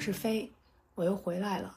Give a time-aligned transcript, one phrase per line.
[0.00, 0.50] 是飞，
[0.94, 1.76] 我又回来了。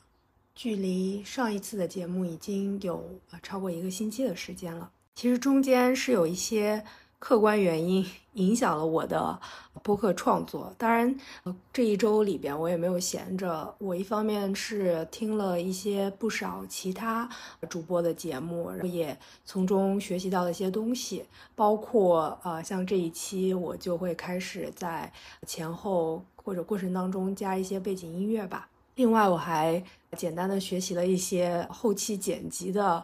[0.56, 3.04] 距离上一次的节目已经有
[3.42, 4.90] 超过一个星期的时间了。
[5.16, 6.84] 其实中间是有一些
[7.20, 9.40] 客观原因 影响了我的
[9.82, 10.74] 播客创作。
[10.78, 13.74] 当然，呃这一周里边我也没有闲着。
[13.80, 17.28] 我一方面是听了一些不少其他
[17.70, 21.26] 主播的节目，也从中学习到了一些东西。
[21.56, 25.12] 包括呃，像这一期我就会开始在
[25.46, 28.68] 前后或者过程当中加一些背景音乐吧。
[28.96, 29.84] 另外，我还
[30.16, 33.04] 简单的学习了一些后期剪辑的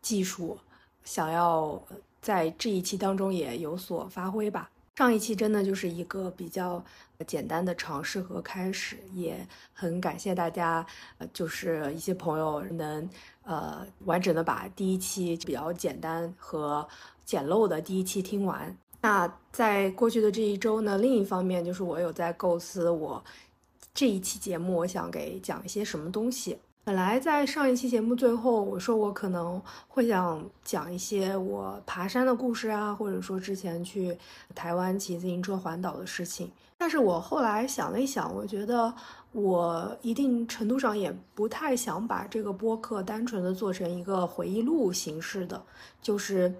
[0.00, 0.56] 技术，
[1.02, 1.82] 想要
[2.20, 4.70] 在这一期当中也有所发挥吧。
[4.96, 6.80] 上一期真的就是一个比较
[7.26, 10.86] 简单的尝试和开始，也很感谢大家，
[11.32, 13.10] 就是一些朋友能
[13.42, 16.86] 呃完整的把第一期比较简单和
[17.24, 18.76] 简陋的第一期听完。
[19.04, 23.22] 那在过去的这一周呢，另一方面就是我有在构思我。
[23.92, 26.56] 这一期节目，我想给讲一些什么东西。
[26.84, 34.16] 本来在上一期节目最后，我说我可能会想讲一些我爬山的故事啊，或者说之前去
[34.54, 36.50] 台湾骑自行车环岛的事情。
[36.78, 38.90] 但是我后来想了一想，我觉得
[39.32, 45.62] 我一定程度上也不太想把这个播客单纯的做成一个回忆录形式的，
[46.00, 46.54] 就是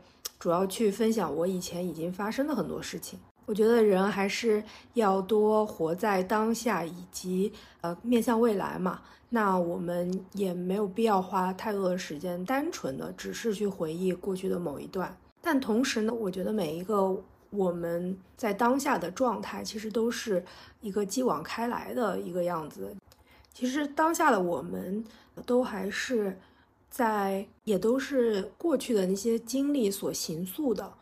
[0.45, 3.19] 主要去分享我以前已经发生的很多事情。
[3.47, 9.01] 我觉得人还是要多活在当下，以及呃面向未来嘛。
[9.31, 15.17] 那我们也没有必要花太多的时间，单纯的只是去回忆过去的某一段。
[15.41, 20.45] 但同时呢，我觉得每一个我们在当下的状态，其实都是
[20.83, 22.95] 一个继往开来的一个样子。
[23.55, 25.03] 其实当下的我们
[25.47, 26.39] 都还是
[26.95, 30.93] 在，也都是过去的那些经历所形塑的。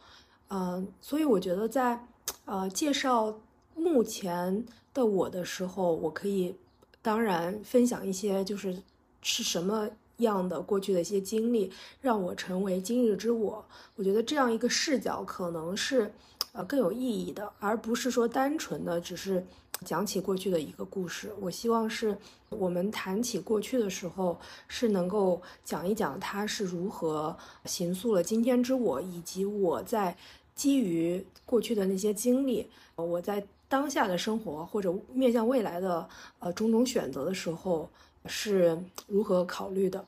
[0.48, 2.06] 嗯，所以我觉得在。
[2.44, 3.41] 呃，介绍
[3.75, 4.64] 目前
[4.94, 6.54] 的我的时候，我可以
[7.00, 8.76] 当然分享一些，就是
[9.22, 9.88] 是什么
[10.19, 11.70] 样的过去的一些经历，
[12.00, 13.64] 让我成为今日之我。
[13.97, 16.12] 我觉得这样一个视角可能是
[16.53, 19.44] 呃更有意义的，而不是说单纯的只是
[19.82, 21.31] 讲起过去的一个故事。
[21.41, 22.16] 我希望是
[22.48, 24.38] 我们谈起过去的时候，
[24.69, 30.16] 是能够讲一讲他是如何形塑了今天之我，以及我在。
[30.54, 36.06] 基于过去的那些经历，我在当下的生活或者面向未来的
[36.41, 37.88] 呃种种选择的时候
[38.26, 40.04] 是如何考虑的？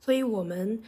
[0.00, 0.82] 所以，我们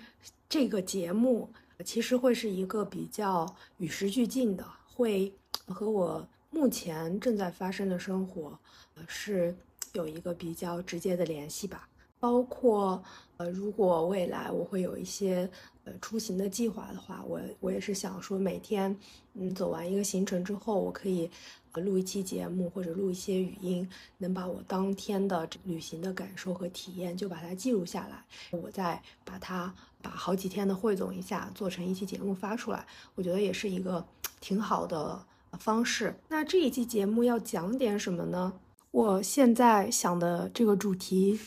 [0.48, 1.48] 这个节目
[1.84, 5.32] 其实会是一个比较与时俱进的，会
[5.66, 8.59] 和我目前正在发生的生活
[8.94, 9.56] 呃是
[9.93, 11.88] 有一个比较直接的联系吧。
[12.19, 13.03] 包括
[13.38, 15.49] 呃，如果未来我会有一些。
[15.84, 18.94] 呃，出行的计划的话，我我也是想说，每天，
[19.33, 21.28] 嗯，走完一个行程之后，我可以，
[21.72, 34.06] 呃，录一期节目或者录一些语音，能把我当天的旅行的感受和体验就把它记录下来，我再把它把好几天的汇总一下，做成一期节目发出来，我觉得也是一个
[34.39, 35.25] 挺好的
[35.59, 36.15] 方式。
[36.28, 38.61] 那这一期节目要讲点什么呢？
[38.91, 41.38] 我现在想的这个主题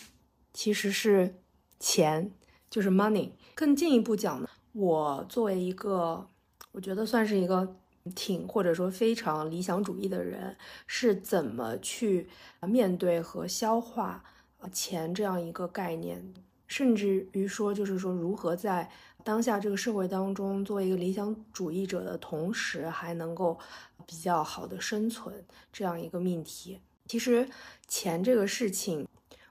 [0.54, 1.36] 其实是
[1.80, 2.32] 钱，
[2.70, 3.32] 就是 money。
[3.54, 6.30] 更进一步讲呢，我作为一个，
[6.72, 7.76] 我觉得算是一个
[8.16, 10.56] 挺或者说非常理想主义的人，
[10.88, 12.28] 是怎么去
[12.62, 14.24] 面对和消化
[14.60, 16.34] 呃钱这样一个概念，
[16.68, 18.90] 甚至于说就是说如何在
[19.24, 23.58] 当下这个社会当中，作为一个理想主义者的同时，还能够
[24.06, 26.80] 比较好的生存这样一个命题。
[27.08, 27.48] 其实
[27.88, 29.08] 钱这个事情，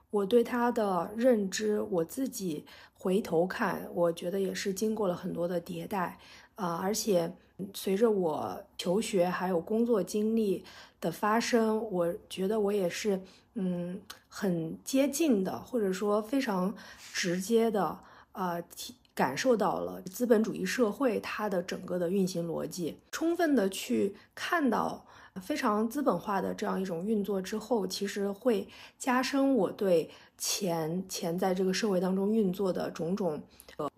[0.09, 2.65] 我对它的认知，我自己。
[2.95, 6.17] 回头看，我觉得也是经过了很多的迭代，
[6.55, 7.35] 啊，而且
[7.73, 10.63] 随着我求学还有工作经历
[11.01, 13.21] 的发生，我觉得我也是，
[13.55, 16.73] 嗯，很接近的，或者说非常
[17.11, 17.99] 直接的，
[18.31, 25.05] 呃，体感受到了资本主义社会它的整个的运行逻辑，充分的去看到。
[25.41, 28.67] 非常资本化的这样一种运作之后，其实会
[28.99, 30.07] 加深我对
[30.37, 33.41] 钱钱在这个社会当中运作的种种
[33.77, 33.89] 呃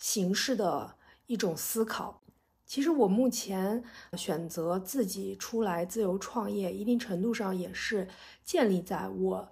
[0.00, 0.92] 形式的
[1.28, 2.20] 一种思考。
[2.66, 3.84] 其实我目前
[4.16, 8.08] 选择自己出来自由创业，一定程度上也是
[8.44, 9.48] 建立在我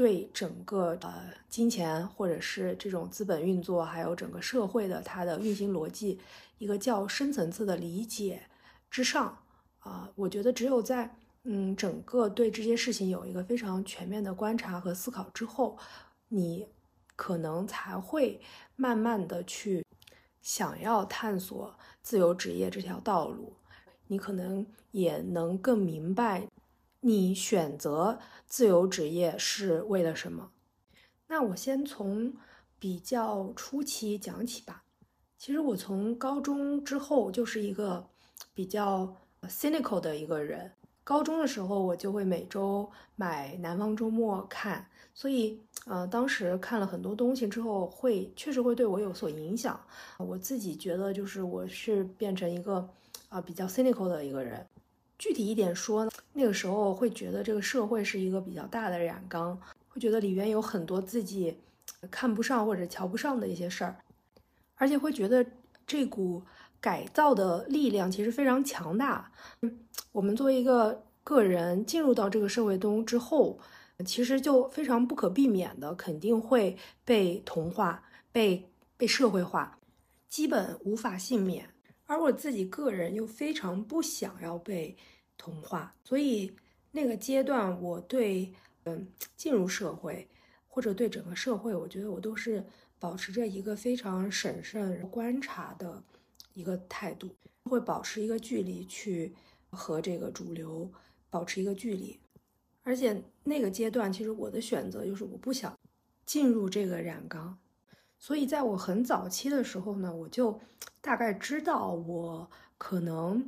[0.00, 6.18] 对整个呃金钱或者是这种资本运作，还有整个社会的它的运行逻辑
[6.56, 8.42] 一个较深层次的理解
[8.90, 9.36] 之上。
[9.80, 11.14] 啊，我觉得只有在
[11.44, 15.76] 嗯整个对这些事情有一个非常全面的观察和思考之后，
[16.28, 16.66] 你
[17.14, 18.40] 可能才会
[18.76, 19.84] 慢慢的去
[20.40, 23.52] 想要探索自由职业这条道路。
[24.06, 26.48] 你可能也能更明白
[27.02, 30.50] 你选择自由职业是为了什么？
[31.28, 32.34] 那我先从
[32.78, 34.84] 比较初期讲起吧。
[35.38, 38.06] 其实我从高中之后就是一个
[38.52, 40.70] 比较 cynical 的一个人。
[41.02, 49.80] 高中的时候，我就会每周买《南方周末》看，所以，呃，当时看了很多东西之后，会确实会对我有所影响。
[50.18, 52.86] 我自己觉得，就是我是变成一个，
[53.30, 54.64] 啊，比较 cynical 的一个人。
[55.20, 59.56] 具体一点说呢，那个时候会觉得这个社会是一个比较大的染缸，
[59.88, 61.56] 会觉得里边有很多自己
[62.10, 63.96] 看不上或者瞧不上的一些事儿，
[64.74, 65.46] 而且会觉得
[65.86, 66.42] 这股。
[66.82, 69.30] 改造的力量其实非常强大。
[70.12, 73.58] 我们作为一个个人进入到这个社会中之后，
[74.06, 76.74] 其实就非常不可避免的肯定会
[77.04, 78.02] 被同化、
[78.32, 79.78] 被被社会化，
[80.30, 81.68] 基本无法幸免。
[82.10, 84.96] 而我自己个人又非常不想要被
[85.38, 86.52] 同化，所以
[86.90, 88.52] 那个阶段我对
[88.82, 90.26] 嗯进入社会
[90.66, 92.64] 或者对整个社会，我觉得我都是
[92.98, 96.02] 保持着一个非常审慎观察的。
[96.52, 97.28] 一个态度
[97.62, 99.32] 会保持一个距离去
[99.70, 100.90] 和这个主流
[101.30, 102.18] 保持一个距离，
[102.82, 105.78] 而且那个阶段其实我的选择就是我不想
[106.26, 107.56] 进入这个染缸，
[108.20, 110.60] 所以在我很早期的时候呢，我就
[111.00, 113.44] 大概知道我可能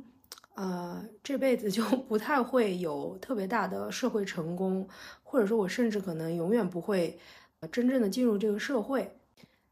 [0.55, 4.85] 呃这辈子就 不太会有特别大的社会成功，
[5.23, 7.17] 或者说我甚至可能永远不会
[7.71, 9.15] 真正的进入这个社会。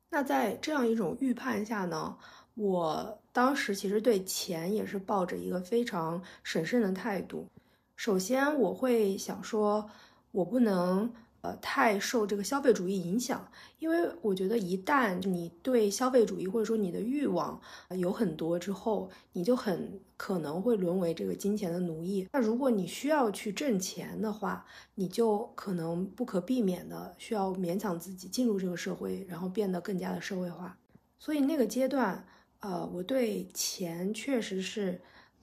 [0.10, 2.16] 那在这样一种预判下呢？
[2.54, 7.48] 我当时其实对钱也是抱着一个非常审慎的态度。
[7.96, 9.90] 首先，我会想说，
[10.32, 13.46] 我不能呃太受这个消费主义影响，
[13.80, 17.60] 因为我觉得一旦你对消费主义或者说你的欲望
[17.98, 22.28] 有很多之后，你就很可能会沦为这个金钱的奴役。
[22.32, 24.66] 那如果你需要去挣钱的话，
[24.96, 30.78] 你就可能不可避免的需要勉强自己进入这个社会，然后变得更加的社会化。
[31.20, 32.26] 所以那个阶段。
[32.64, 35.02] 呃，我对钱确实是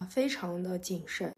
[0.08, 1.34] 非常的谨慎，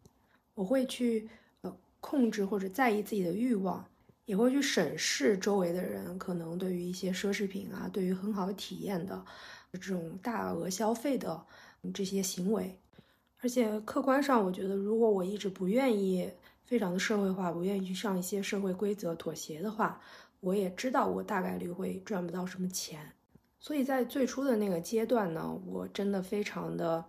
[0.53, 1.27] 我会去
[1.61, 3.83] 呃控制或者在意自己的欲望，
[4.25, 9.23] 也会去审视周围的人可能对于一些奢侈品啊，对于很好的体验的
[9.73, 11.43] 这种大额消费的
[11.93, 12.77] 这些行为。
[13.39, 16.29] 而且客观上，我觉得如果我一直不愿意
[16.63, 19.99] 非常的社会化，不愿意去上一些社会规则妥协的话，
[20.39, 23.11] 我也知道我大概率会赚不到什么钱。
[23.59, 27.03] 所以在最初的那个阶段呢，我真的非常的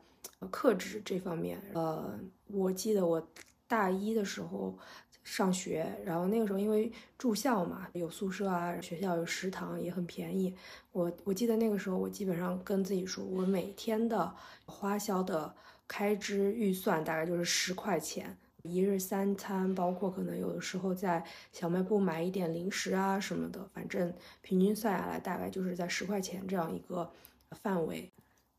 [0.50, 1.61] 克制这方面。
[1.75, 3.26] 呃，我记得我
[3.69, 4.79] 大一的时候
[5.25, 10.55] 上学，然后那个时候因为住校嘛，有宿舍啊，学校有食堂，也很便宜。
[10.93, 14.35] 我我记得那个时候，我基本上跟自己说，我每天的
[14.67, 15.55] 花销的
[15.87, 18.37] 开支预算大概就是十块钱。
[18.65, 27.11] 一日三餐，包括可能有的时候在小卖部买一点零食啊什么的，反正平均算下来大概就是在十块钱这样一个
[27.51, 28.09] 范围。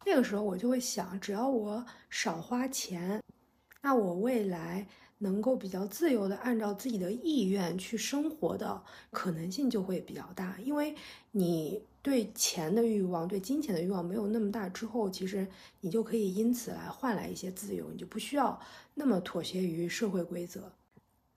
[0.06, 3.24] 那个时候我就会想，只要我少花钱，
[3.82, 4.86] 那我未来
[5.20, 10.96] 能够比较自由的按照自己的意愿去生活的可能性就会比较大，因为
[11.32, 11.84] 你。
[12.04, 15.48] 对钱的欲望，对金钱的欲望没有那么大之后，其实
[15.80, 18.60] 你就可以因此来换来一些自由，你就不需要
[18.96, 20.70] 那么妥协于社会规则。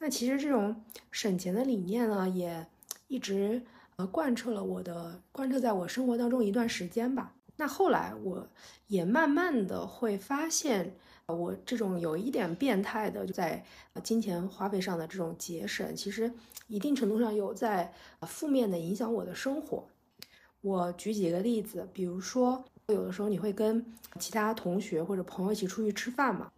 [0.01, 2.67] 那其实这种省钱的理念呢，也
[3.07, 3.63] 一直
[3.95, 7.33] 呃贯彻了我的贯彻在我生活当中一段时间吧。
[7.59, 8.49] 那后来我
[8.89, 10.97] 也慢慢的会发现，
[11.35, 13.65] 我这种有一点变态的在
[14.05, 16.33] 金钱花费上的这种节省，其实
[16.69, 17.93] 一定程度上有在
[18.23, 19.85] 负面的影响我的生活。
[20.61, 23.85] 我举几个例子，比如说，有的时候你会跟
[24.21, 26.51] 其他同学或者朋友一起出去吃饭嘛？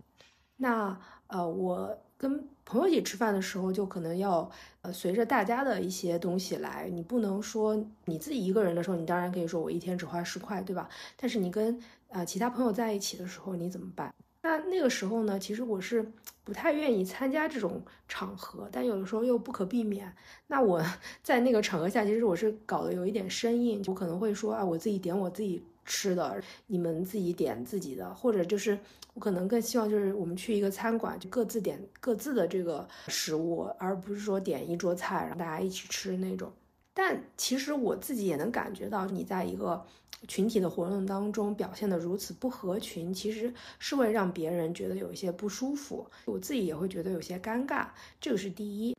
[0.57, 0.99] 那
[1.29, 4.51] 呃，我跟朋友一起吃饭的时候，就可能要
[4.83, 10.89] 呃随着大家的一些东西来，你不能说你自己一个人的时候，你当然可以说我一天只花十块，对吧？
[11.17, 14.15] 但是你跟呃其他朋友在一起的时候，你怎么办？
[14.41, 16.13] 那那个时候呢，其实我是
[16.45, 20.13] 不太愿意参加这种场合，但有的时候又不可避免。
[20.47, 20.83] 那我
[21.23, 28.79] 在那个场合下，其实我是搞得有一点生硬，我可能会说啊，我自己点我自己吃的，你们自己点自己的，或者就是
[29.15, 36.53] 我可能更希望就是我们去一个餐馆，就各自点各自的这个食物，而不是说点一桌菜然后大家一起吃那种。
[36.95, 39.85] 但其实我自己也能感觉到，你在一个
[40.27, 47.87] 群体的活动当中表现的如此不合群，其实是会让别人觉得有一些不舒服，我自己也会觉得有些尴尬。
[48.21, 48.97] 这个是第一。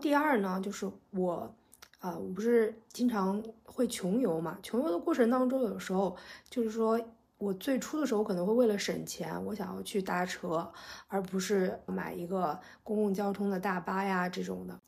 [0.00, 1.54] 第二呢，就是我，
[2.00, 4.58] 啊，我不是经常会穷游嘛？
[4.62, 6.16] 穷游的过程当中，有时候
[6.50, 7.00] 就是说
[7.38, 10.70] 我最初的时候可能会为了省钱，我想要去搭车，
[11.08, 14.78] 而不是买一个公共交通的大巴呀这种的。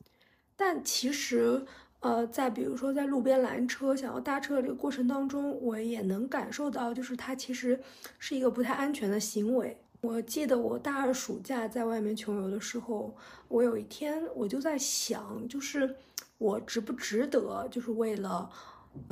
[0.56, 1.66] 但其实，
[2.04, 7.80] 呃，在比如说在路边拦车想要搭车的这个过程当中，我也能感受到，就是它其实
[8.18, 9.74] 是一个不太安全的行为。
[10.02, 13.16] 我记得我大二暑假在外面穷游的时候，
[13.48, 15.96] 我有一天我就在想，就是
[16.36, 18.50] 我值不值得，就是为了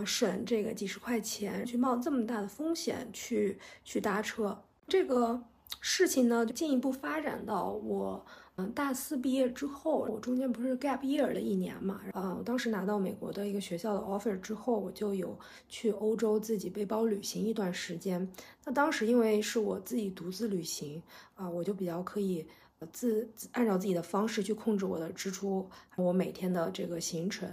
[0.05, 4.63] 省这个几十块钱，去冒这么大的风险去去搭车。
[4.87, 5.43] 这个
[5.81, 8.27] 事情呢，就进一步发展到我。
[8.57, 12.03] 嗯，大四毕业之后，我中间不是 gap year 了一年嘛？
[12.13, 15.35] 嗯，我当时拿到美国的一个学校的 offer 之后，我就有
[15.71, 18.31] 去欧洲自己背包旅行一段时间。
[18.63, 21.03] 那当时因为是我自己独自旅行
[21.35, 22.47] 啊，我就比较可以
[22.93, 25.67] 自按照自己的方式去控制我的支出，
[25.97, 27.49] 我每天的这个行程。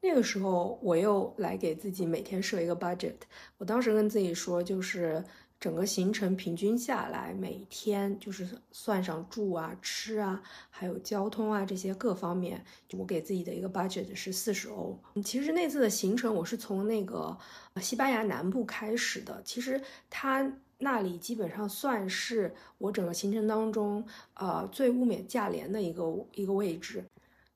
[0.00, 3.16] 那个时候我又来给自己每天设一个 budget，
[3.58, 5.24] 我当时跟自己说就是。
[5.60, 12.64] 整个行程平均下来，每天就是算上住啊、吃啊，还有交通啊这些各方面，
[12.94, 14.98] 我给自己的一个 budget 是四十欧。
[15.22, 17.36] 其实那次的行程我是从那个
[17.76, 24.02] 西班牙南部开始的，其实它那里基本上算是我整个行程当中
[24.32, 27.04] 呃最物美价廉的一个一个位置，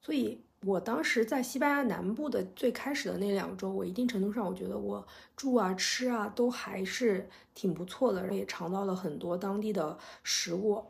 [0.02, 0.38] 所以。
[0.64, 5.06] 我当时在西班牙南部的最开始的那两周，我一定程度上我觉得我
[5.37, 10.85] 住啊吃啊都还是挺不错的，也尝到了很多当地的食物。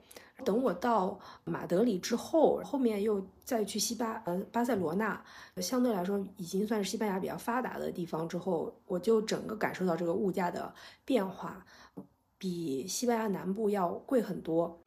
[0.44, 5.22] 等我到马德里之后，后面又再去西巴呃巴塞罗那，
[5.58, 11.64] 相对来说已经算是西班牙比较发达的地方之后，我就整个感受到这个物价的变化，
[12.36, 14.83] 比西班牙南部要贵很多。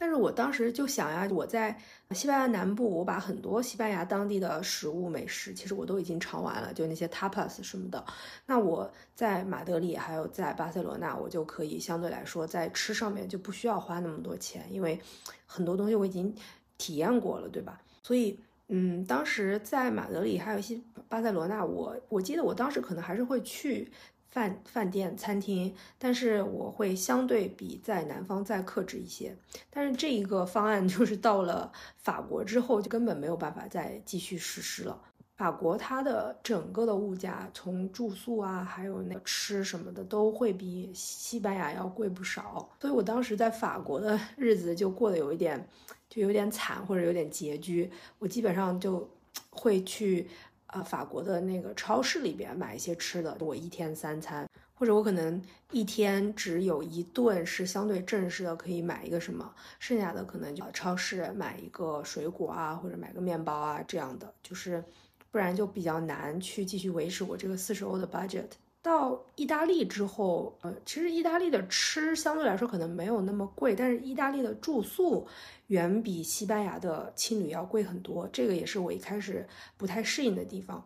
[0.00, 1.76] 但是我当时就想呀，我在
[2.12, 8.04] 西班牙南部，我把很多西班牙当地的食物美食，其实我都已经尝完了，就那些 tapas 什么的。
[8.46, 15.00] 那我在马德里还有在巴塞罗那，我就可以相对来说在吃上面就不需要花那么多钱，因为
[15.46, 16.32] 很多东西我已经
[16.76, 17.82] 体验过了，对吧？
[18.04, 18.38] 所以，
[18.68, 23.90] 嗯，当时在马德里还有一些巴塞罗那，我我记得我当时可能还是会去。
[24.30, 29.36] 饭饭店、餐厅，但是我会相对比在南方再克制一些。
[29.70, 35.00] 但是这一个方案就是到了法国之后，就根本没有办法再继续实施了。
[35.34, 42.68] 法国它的整个的物价，从住宿啊，还有那吃什么的，都会比西班牙要贵不少。
[42.80, 45.68] 所以我当时在法国的 日子就过得有一点，
[46.08, 47.90] 就有点惨或者有点拮据。
[48.18, 49.08] 我基本上就
[49.50, 50.28] 会去。
[50.68, 64.84] 啊，法国的那个超市里边买一些吃的，我一天三餐，或者我可能一天只有一顿是相对正式的，可以买一个什么，剩下的可能就超市买一个水果啊，或者买个面包啊这样的，就是
[65.30, 68.48] 不然就比较难去继续维持我这个四十欧的 budget。
[68.88, 75.28] 到意大利之后，呃，其实意大利的吃相对来说可能没有那么贵，但是意大利的住宿
[75.66, 80.84] 远比西班牙的青旅要贵很多，这个也是我一开始不太适应的地方。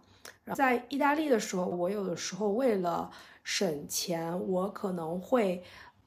[0.55, 3.11] 在意大利的时候，我有的时候为了
[3.45, 5.63] 省钱，我可能会。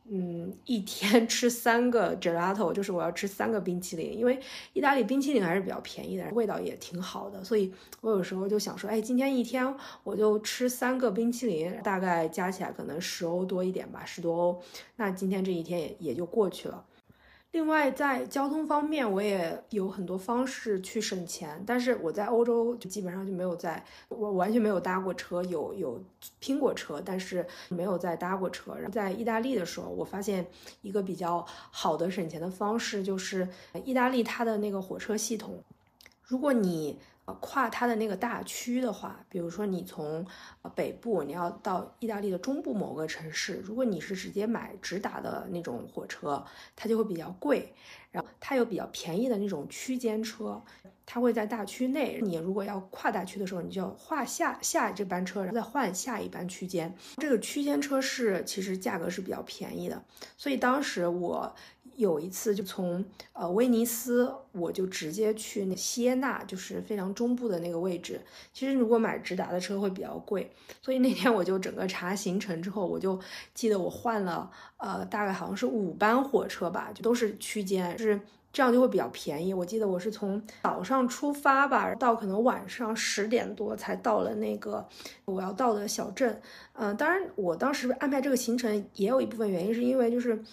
[0.08, 4.40] 嗯，一天吃三个 gelato，就是我要吃三个冰淇淋，因为
[4.74, 14.62] 意大利冰淇淋还是比较便宜的，味道也挺好的，所以我有时候就想说，哎，今天一天我就吃三个冰淇淋，大概加起来可能十欧多一点吧，十多欧，
[14.98, 16.86] 那今天这一天也也就过去了。
[17.56, 21.64] 另外，在交通方面，我也有很多方式去省钱。
[21.66, 26.04] 但是我在欧洲就基本上就没有在，我完全没有搭过车，有有
[26.40, 28.76] 拼过车，但是没有再搭过车。
[28.76, 30.46] 然后在意大利的时候，我发现
[30.82, 33.48] 一个比较好的省钱的方式，就是
[33.86, 35.58] 意大利它的那个火车系统，
[36.24, 37.00] 如果你。
[37.34, 40.26] 跨它的那个大区的话，比如说你从
[40.62, 47.74] 呃北部你要到意大利的中部某个城市，如果你是直接买直达的那种火车，它就会比较贵。
[48.12, 50.64] 然后它有比较便宜的那种区间车，
[51.06, 52.22] 它会在大区内。
[52.22, 56.96] 你如果要跨大区的时候，你就要换下下这班车，然后再换下一班区间。
[57.18, 60.02] 这个区间车是其实价格是比较便宜的，
[60.38, 61.54] 所以当时我。
[61.96, 68.20] 有一次就从呃威尼斯，我就直接去那锡耶纳，就是非常中部的那个位置。
[68.54, 73.20] 其实如果买直达的车会比较贵，所以那天我就整个查行程之后，我就
[73.54, 78.20] 记得我换了呃大概好像是五班火车吧，就都是区间，就是
[78.52, 79.54] 这样就会比较便宜。
[79.54, 84.86] 我记得我是从早上出发吧，到可能晚上十点多才到了那个
[85.24, 86.42] 我要到的小镇。
[86.74, 90.44] 嗯，当然我当时安排这个行程也有一部分原因是因为就是。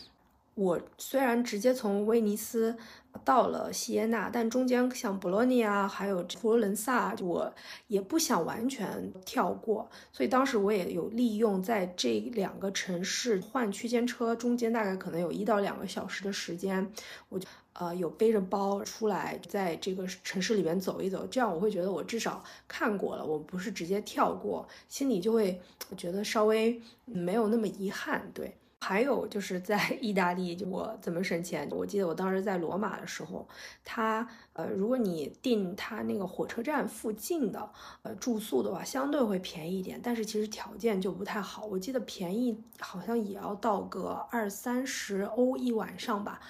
[0.55, 2.77] 我虽然直接从威尼斯
[3.25, 7.53] 到了锡耶纳，但中间像博洛尼亚还有佛罗伦萨，我
[7.87, 16.93] 也不想完全跳过，所以当时我也有利用在这两个城市换区间车，中间大概可能有一到两个小时的时间，
[17.31, 25.59] 我就呃有背着包出来，在这个城市里面走一走，这样我会觉得我至少看过了，我不是直接跳过，心里就会
[25.97, 28.55] 觉得稍微没有那么遗憾，对。
[28.85, 31.69] 还有就是在 意大利，就我怎么省钱？
[31.71, 33.47] 我记得我当时在罗马的时候，
[33.85, 37.71] 他呃，如果你订他那个火车站附近的
[38.03, 41.65] 呃住宿的话，相对会便宜一点，但是其实条件就不太好。
[41.65, 46.41] 我记得便宜好像也要到个二三十欧一晚上吧，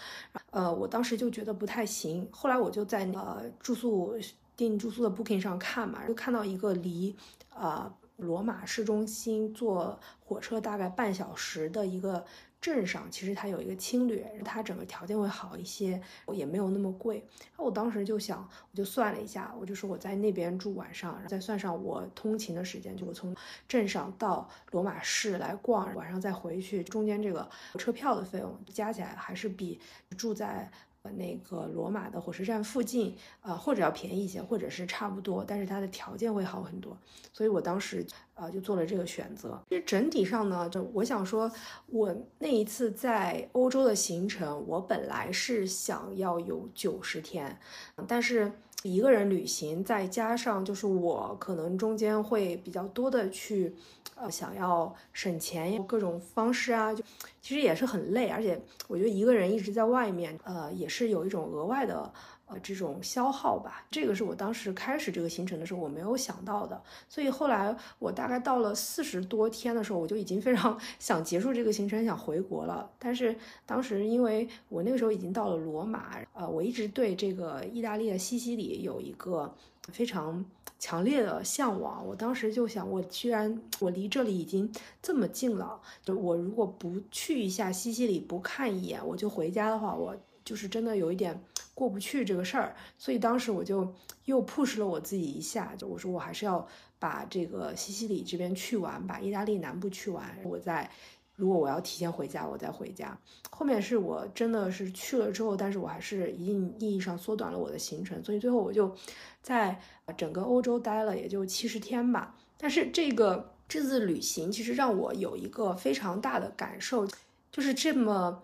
[0.52, 2.26] 呃，我当时就觉得不太行。
[2.32, 4.16] 后来我就在呃住宿
[4.56, 7.14] 订住宿的 Booking 上看嘛，就看到一个离
[7.54, 7.92] 呃。
[8.22, 12.24] 罗马市中心坐火车大概半小时的一个
[12.60, 16.00] 镇上，其实它有一个青旅，它整个条件会好一些，
[16.32, 17.26] 也没有那么贵。
[17.58, 23.34] 那我当时就想，我就算了一下，我就说我在那边住晚上，再算上我通勤的时间，就我从
[23.66, 29.80] 镇上到罗马市来逛，晚上再回去，中间这个车票的费用加起来还是比
[30.16, 30.70] 住在。
[31.10, 36.96] 那个罗马的火车站附近，呃，或者要便宜一些，或者是差不多，但是它的条件会好很多，
[37.32, 39.60] 所以我当时呃就做了这个选择。
[39.68, 41.50] 其实整体上呢，就我想说，
[41.86, 47.58] 我那一次在欧洲的行程，我本来是想要有九十天，
[48.06, 53.74] 但是一个人旅行，再加上就是我可能中间会比较多的去。
[54.14, 57.02] 呃，想要省钱，各种方式啊，就
[57.40, 62.12] 其实也是很累，而且我觉得一个人一直在外面，呃，也是有一种额外的
[62.60, 63.86] 这种消耗吧。
[63.90, 72.90] 这个是我当时开始这个行程的时候我没有想到的，所以后来我大概到了四十多天的时候，我就已经非常 想结束这个行程，想回国了。
[72.98, 79.54] 但是当时因为我那个时候已经到了罗马，呃，我一直对这个意大利的西西里有一个
[79.92, 80.44] 非常。
[80.78, 84.68] 强烈的向往，我当时就想，我居然我离这里已经
[85.00, 91.40] 这么近了，就我如果不去一下西西里，不看一眼，我就回家的话，我就是真的有一点
[91.74, 92.74] 过不去这个事儿。
[92.96, 96.66] 所以当时我就又 push 了我自己一下，就我说我还是要
[96.98, 100.90] 把这个西西里这边去完，把意大利南部去完，我再。
[101.34, 103.18] 如果我要提前回家，我再回家。
[103.50, 108.94] 后面是我真的是去了之后，但是我还是一定意义上缩短了我的行程，所以最后我就
[109.40, 109.80] 在
[110.16, 112.36] 整个欧洲待了也就七十天吧。
[112.58, 117.08] 但是这个这次旅行其实让我有一个非常大的感受，
[117.50, 118.42] 就是这么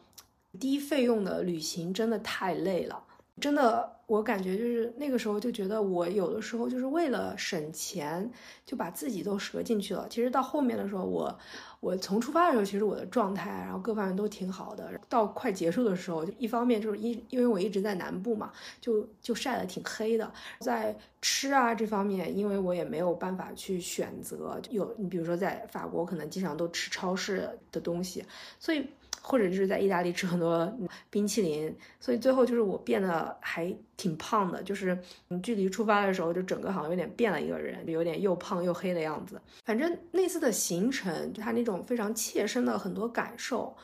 [0.58, 3.04] 低费用的旅行真的太累了，
[3.40, 3.94] 真的。
[4.08, 8.26] 我感觉就是那个时候就觉得我有的时候就是为了省钱
[8.64, 10.06] 就把自己都折进去了。
[10.08, 11.38] 其实到后面的时候，我
[11.80, 14.98] 我从出发的时候，其实我的状态然后各方面都挺好的。
[15.10, 20.32] 到快结束的时候，就一方面就是一因为我一直在南部嘛，就就晒得挺黑的。
[20.60, 28.24] 在吃啊这方面，因为我也没有办法去选择，有你比如说在法国可能经常都吃超市的东西，
[28.58, 28.88] 所以。
[29.28, 30.74] 或者就是在意大利吃很多
[31.10, 34.98] 冰淇淋，所以最后就是我变得还挺胖的，就是
[35.42, 39.38] 距离出发的时候就整个好像有点变了一个人，有点又胖又黑的样子。
[39.66, 43.76] 反正那次的行程，就他那种非常切身的很多感受，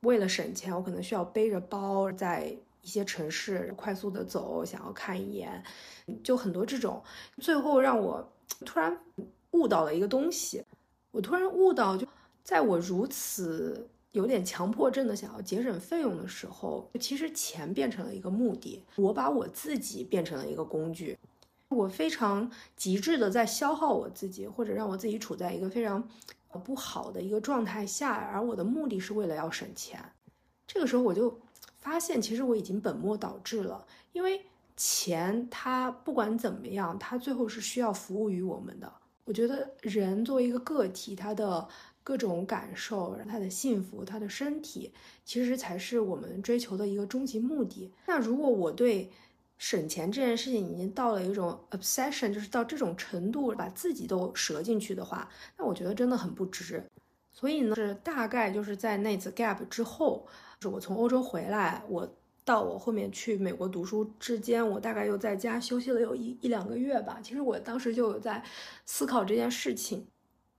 [0.00, 5.62] 为了省钱，我可能需要背着包在一些城市快速的走，想要看一眼，
[6.24, 7.00] 就很多这种，
[7.36, 8.32] 最后让我
[8.66, 8.98] 突然
[9.52, 10.64] 悟到了一个东西，
[11.12, 12.04] 我突然悟到，就
[12.42, 13.88] 在我如此。
[14.12, 21.18] 有点强迫症的想要节省费用的时候，其实钱变成了一个目的，我把我自己变成了一个工具，
[21.70, 26.06] 我非常极致的在消耗我自己，或者让我自己处在一个非常
[26.62, 29.98] 不好的一个状态下，而我的目的是为了要省钱。
[30.66, 31.40] 这个时候我就
[31.78, 34.42] 发现，其实我已经本末倒置了，因为
[34.76, 38.92] 钱它不管怎么样，它最后是需要服务于我们的。
[39.24, 41.66] 我觉得人作为一个个体，他的。
[42.04, 44.92] 各种感受，他的幸福，他的身体，
[45.24, 47.92] 其实才是我们追求的一个终极目的。
[48.06, 49.10] 那如果我对
[49.58, 56.82] 省钱这件事情已经到了一种 obsession，就是到这种程度，把自己都折进去的话，那我觉得真的很不值。
[57.32, 60.26] 所以呢，是大概就是在那次 gap 之后，
[60.60, 62.12] 是我从欧洲回来，我
[62.44, 67.20] 到我后面去美国读书之间，我大概又在家休息了有一一两个月吧。
[67.22, 68.42] 其实我当时就有在
[68.84, 70.04] 思考这件事情。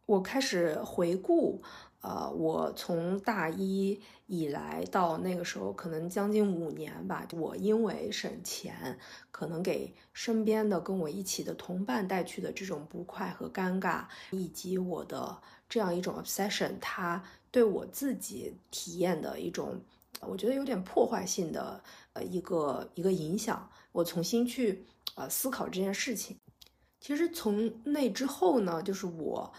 [0.06, 1.62] 我开始回顾，
[2.02, 7.26] 呃，我从大一以来到那个时候，可能将近五年吧。
[7.32, 9.00] 我因为省钱，
[9.32, 19.82] 可能给身边的跟我一起的同伴带去的这种不快和尴尬，以及我的这样一种 obsession，它对我自己体验的一种
[20.20, 23.70] 我觉得有点破坏性的呃一个一个影响。
[23.94, 24.86] 我重新去
[25.16, 26.38] 呃思考这件事情。
[27.00, 29.52] 其实从那之后呢，就是我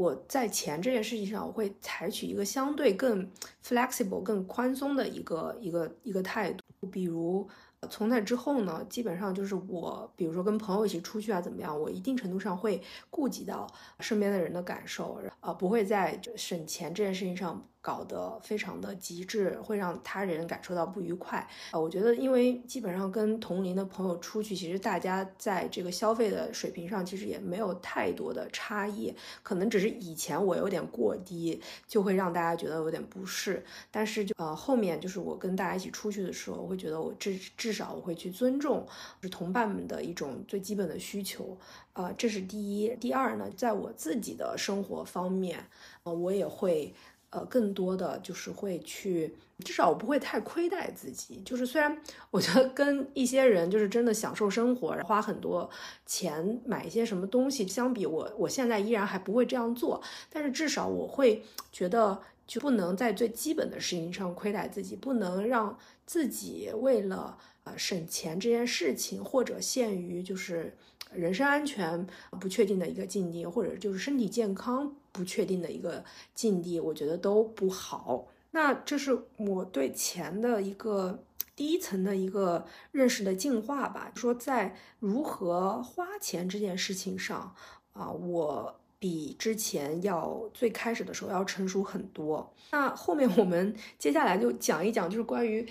[0.00, 3.30] 我在钱这件事情上，我会采取一个相对更
[3.62, 7.46] flexible、更宽松的一个一个一个态度，比如。
[7.88, 11.78] 从那之后呢，基本上就是我，比如说跟朋友一起出去啊，怎么样？
[11.78, 13.66] 我一定程度上会顾及到
[14.00, 17.66] 身边的人的感受，呃，不会在省钱这件事情上。
[17.82, 21.80] 搞得非常的极致，会让他人感受到不愉快呃！
[21.80, 33.64] 我觉得，因为基本上跟同龄的朋友出去，其实大家在这个消费的水平上，其实也没有太多的差异，可能只是以前我有点过低，就会让大家觉得有点不适。
[33.90, 38.86] 但是就呃后面就是我跟大家一起出去的时候，我会觉得我至至少我会去尊重
[39.22, 41.56] 是同伴们的一种最基本的需求，
[41.94, 42.94] 呃，这是第一。
[43.00, 45.66] 第二呢，在我自己的生活方面，
[46.02, 46.94] 呃，我也会。
[47.30, 51.40] 呃，更多的就是会去，至少我不会太亏待自己。
[51.44, 51.96] 就是虽然
[52.32, 55.70] 我觉得跟一些人就是真的享受生活，花很多
[56.04, 60.02] 钱买一些什么东西，相比我，我现在依然还不会这样做。
[60.28, 70.76] 但是至少我会觉得，就不能在最基本的事情上亏待自己，不能让自己为了呃省钱这件事情，或者限于就是
[71.12, 72.06] 人身安全
[72.40, 74.94] 不确定的一个境地，或者就是身体健康。
[75.12, 76.04] 不确定的一个
[76.36, 78.28] 境地，我觉得都不好。
[78.52, 81.24] 那这是我对钱的一个
[81.56, 84.12] 第一层的一个认识的进化吧。
[84.14, 87.52] 说在如何花钱这件事情上
[87.92, 92.54] 啊，我比之前要最开始的时候要成熟很多。
[92.70, 95.68] 那后面我们接下来就讲一讲，就是关于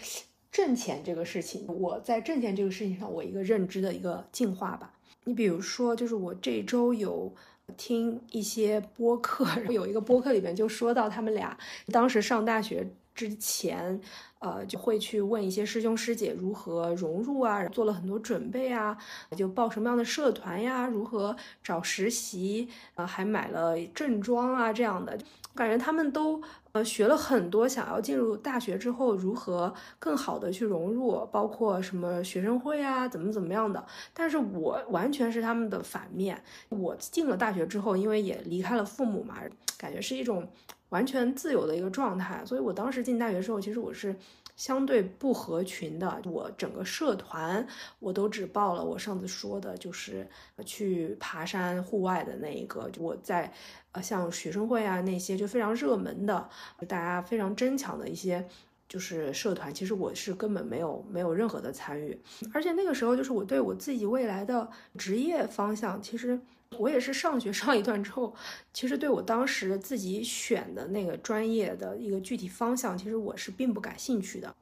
[0.51, 4.95] 挣钱这个事情，我在挣钱这个事情上，我一个认知的一个进化吧。
[5.25, 7.33] 你比如说，就是我这周有。
[7.77, 11.55] 听一些播客，有一个播客里面就说到他们俩
[11.91, 14.01] 当时上大学之前，
[14.39, 18.97] 呃，就会去问一些师兄师姐如何融入啊，做了很多准备啊，
[19.37, 25.15] 就报什么样的社团呀，如何找实习，啊，还买了正装啊这样的，
[25.53, 26.41] 感觉他们都。
[26.71, 33.83] 呃，学了很多，想要进入大学之后如何更好的去融入，包括什么学生会啊，怎么怎么样的。
[34.13, 36.41] 但是我完全是他们的反面。
[36.69, 39.35] 我进了大学之后，因为也离开了父母嘛，
[39.77, 40.47] 感觉是一种
[40.89, 42.43] 完全自由的一个状态。
[42.45, 44.15] 所以我当时进大学之后，其实我是。
[44.59, 47.65] 相对不合群的，我整个社团
[47.99, 48.83] 我都只报了。
[48.83, 50.27] 我上次说的就是
[50.65, 52.91] 去爬山户外的那一个。
[52.97, 53.49] 我在
[53.93, 56.49] 呃，像学生会啊那些就非常热门的，
[56.89, 58.45] 大家非常争抢的一些
[58.89, 62.19] 就是社团，其实我是根本没有没有任何的参与。
[62.53, 66.37] 而且那个时候就是我对我自己未来的职业方向，其实
[66.77, 68.33] 我也是上学 上一段之后，
[68.73, 74.55] 其实对我当时自己选的那个专业的一个具体方向，其实我是并不感兴趣的。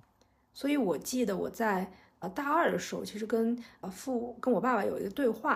[0.53, 5.55] 所以，我记得我在呃大二的时候，其实跟呃父跟我爸爸有一个对话，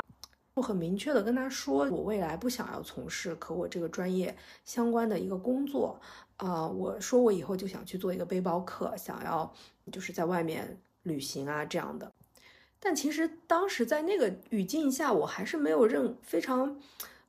[0.54, 6.00] 我很明确的跟他说，我未来不想要从事和我这个专业相关的一个工作，
[6.38, 9.52] 啊，我说我以后就想去做一个背包客，想要
[9.92, 12.11] 就是在外面旅行啊这样的。
[12.82, 16.76] 但其实当时在那个语境下，我还是没有认非常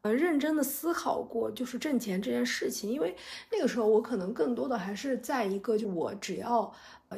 [0.01, 3.15] 呃认真的思考过，就是挣钱这件事情，因为
[3.53, 6.75] 那个时候我可能更多的还是在一个就我只要。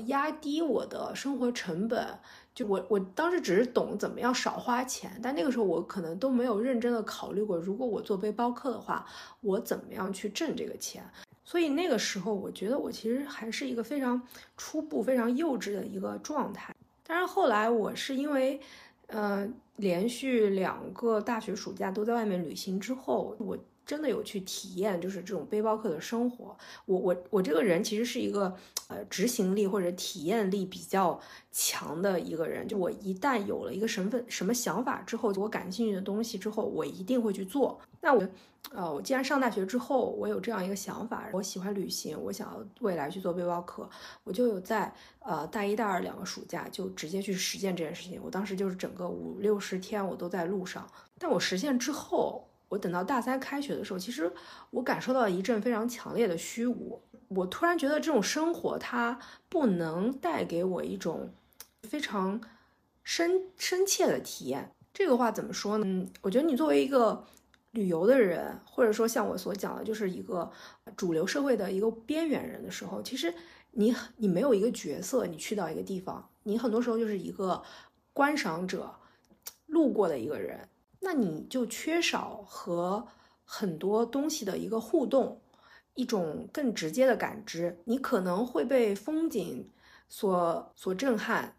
[0.06, 2.04] 压低我的生活成本，
[2.52, 9.06] 就我我当时只是懂怎么样少花钱，但那个时候我可能都没有认真的考虑过，如果我做背包客的话，
[9.40, 11.08] 我怎么样去挣这个钱。
[11.44, 14.20] 所以那个时候，我觉得我其实还是一个非常
[14.56, 16.74] 初步、非常幼稚的一个状态。
[17.06, 18.60] 但是后来，我是因为，
[19.08, 23.58] 呃，连续两个大学暑假都在外面旅行之后，我。
[23.86, 26.56] 真的有去体验，就是这种背包客的生活。
[26.86, 28.56] 我我我这个人其实是一个
[28.88, 31.20] 呃执行力或者体验力比较
[31.52, 32.66] 强的一个人。
[32.66, 37.78] 就我一旦有了一个身份、什么想法之后，我感兴趣的东西之后，我一定会去做。
[38.00, 38.26] 那我
[38.72, 43.88] 呃，我既然上大学之后，我有这样一个想法，我喜欢旅行，我想要未来去做背包客，
[44.24, 48.20] 我就有在呃大一、大二两个暑假就直接去实践这件事情。
[48.24, 50.88] 我当时就是整个五六十天我都在路上。
[51.18, 52.48] 但我实现之后。
[52.70, 54.32] 我等到大三开学的时候，其实
[54.70, 57.00] 我感受到一阵非常强烈的虚无。
[57.28, 59.16] 我突然觉得这种生活它
[59.48, 61.30] 不能带给我一种
[61.84, 62.40] 非常
[63.04, 64.72] 深深切的体验。
[64.92, 66.06] 这个话怎么说呢？
[66.20, 67.24] 我觉得你作为一个
[67.74, 70.50] 旅游的人，或者说像我所讲的，就是一个
[70.96, 73.34] 主流社会的一个边缘人的时候，其实
[73.72, 77.62] 你你没有一个角色，你去到一个地方，你很多时候就是一个
[78.12, 78.94] 观赏者，
[79.66, 80.68] 路过的一个人。
[81.00, 83.06] 那你就缺少和
[83.44, 85.42] 很多东西的一个互动，
[85.94, 87.78] 一种更直接的感知。
[87.84, 89.68] 你可能会被风景
[90.08, 91.56] 所所震撼，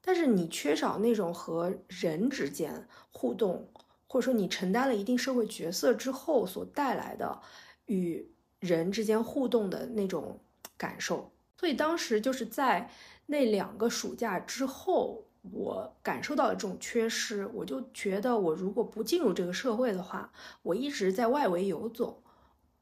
[0.00, 3.68] 但是你缺少那种和人之间互动，
[4.12, 7.40] 或者说你承担了一定社会角色之后所带来的
[7.86, 10.38] 与人之间互动的那种
[10.76, 11.32] 感受。
[11.56, 12.90] 所以当时就是在
[13.24, 15.24] 那两个暑假之后。
[15.50, 22.22] 我感受到了这种缺失，我就觉得我如果不进入这个社会的话，我一直在外围游走，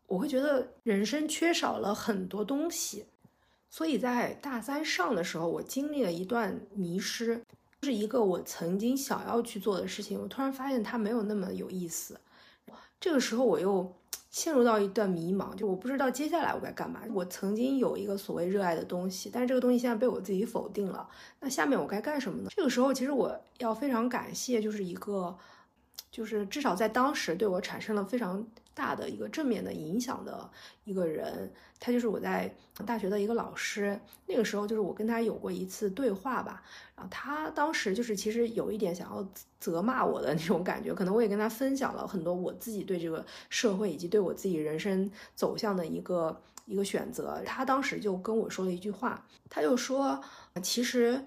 [0.07, 3.07] 我会觉得人生缺少了很多东西。
[3.71, 7.43] 所以在大三上的时候，我经历了一段迷失，
[7.81, 12.21] 就是一个我曾经想要去做的事情，我突然发现它没有那么有意思。
[13.01, 13.93] 这个时候我又。
[14.33, 17.01] 陷入到一段迷茫，就我不知道接下来我该干嘛。
[17.13, 21.09] 我曾经有一个所谓热爱的东西，但是这个东西现在被我自己否定了。
[21.41, 22.51] 那下面我该干什么呢？
[22.55, 25.37] 这个时候，其实我要非常感谢，就是一个，
[26.13, 28.47] 就是至少在当时对我产生了非常。
[28.75, 30.51] 大的一个正面的影响的
[30.85, 32.55] 一个人，他就是我在
[32.87, 33.99] 大学的一个老师。
[34.27, 36.63] 那个时候就是我跟他有过一次对话吧，
[36.95, 39.29] 然后他当时就是其实有一点想要
[39.59, 47.43] 责骂我的那种感觉，可能我也跟他分享了很多我自己对这个社会以及对我自己人生走向的一个一个选择。
[47.45, 50.23] 他当时就跟我说了一句话，他就说，
[50.63, 51.27] 其实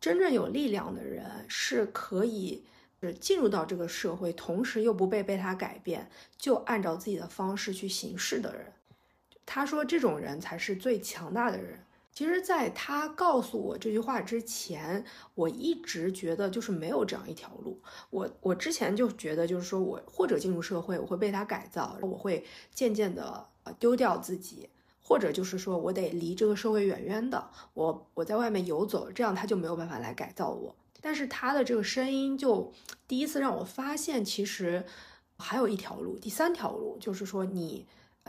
[0.00, 2.64] 真正有力量的人是可以。
[3.00, 8.72] 是进入到这个社会，同时又不被被他改变，就按照自己的方式去行事的人，
[9.46, 11.84] 他说这种人才是最强大的人。
[12.12, 15.04] 其实，在他告诉我这句话之前，
[15.36, 17.80] 我一直觉得就是没有这样一条路。
[18.10, 23.46] 我我之前就觉得，就是说我或者进入社会，我会被他改造，我会渐渐的
[23.78, 24.68] 丢掉自己，
[25.00, 30.74] 或者就是说我得离这个社会远远的，我我在外面游走，这样他就没有办法来改造我。
[31.00, 32.72] 但是他的这个声音就
[33.08, 34.84] 第一次让我发现，其实
[35.38, 37.86] 还有一条路，第三条路就是说你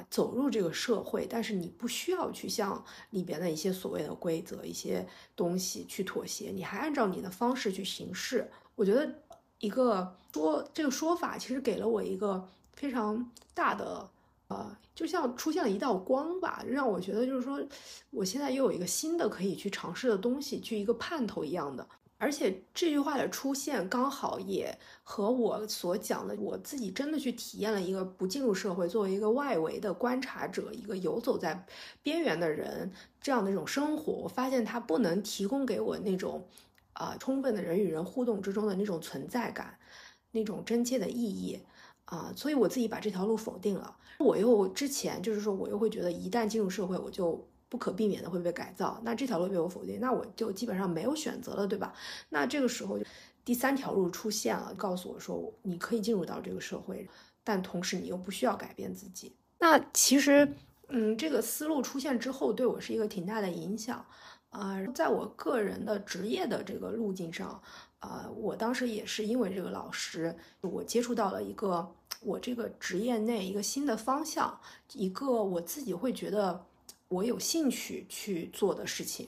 [0.09, 5.05] 走入这个社会，但是你不需要去向里边的一些所谓的规则、一些
[5.35, 8.49] 东西去妥协，你还按照你的方式去行事。
[8.75, 9.13] 我觉得
[9.59, 14.09] 一个说这个说法其实给了我一个非常大的
[14.47, 17.61] 呃，就像出现了一道光吧，让我觉得就是说
[18.09, 21.87] 我现在又有一个新的可以去尝试的东西，去一个盼头一样的。
[22.21, 31.65] 而且这句话的出现，刚好也和我所讲的，我自己真的去体验了一个不进入社会，作为一个外围的观察者，一个游走在
[32.03, 36.45] 边缘的人这样的一种生活，我发现它不能提供给我那种，
[36.93, 39.79] 啊，充分的人与人互动之中的那种存在感，
[40.29, 41.59] 那种真切的意义，
[42.05, 43.97] 啊，所以我自己把这条路否定了。
[44.19, 47.47] 我又之前就是说，我又会觉得一旦进入社会，我就。
[47.71, 51.93] 不可避免的会被改造，那这条路被我否定，那我就基本上没有选择了，对吧？
[52.27, 52.99] 那这个时候，
[53.45, 57.07] 第三条路出现了，告诉我说，你可以进入到这个社会，
[57.45, 59.33] 但同时你又不需要改变自己。
[59.57, 60.53] 那其实，
[60.89, 64.05] 嗯，这个思路出现之后，对我是一个挺大的影响。
[64.49, 67.63] 啊，在我个人的职业的这个路径上，
[67.99, 74.59] 啊，我当时也是因为这个老师，我接触到了一个我这个职业内一个新的方向，
[74.91, 76.65] 一个我自己会觉得。
[77.11, 79.27] 我有兴趣去做的事情，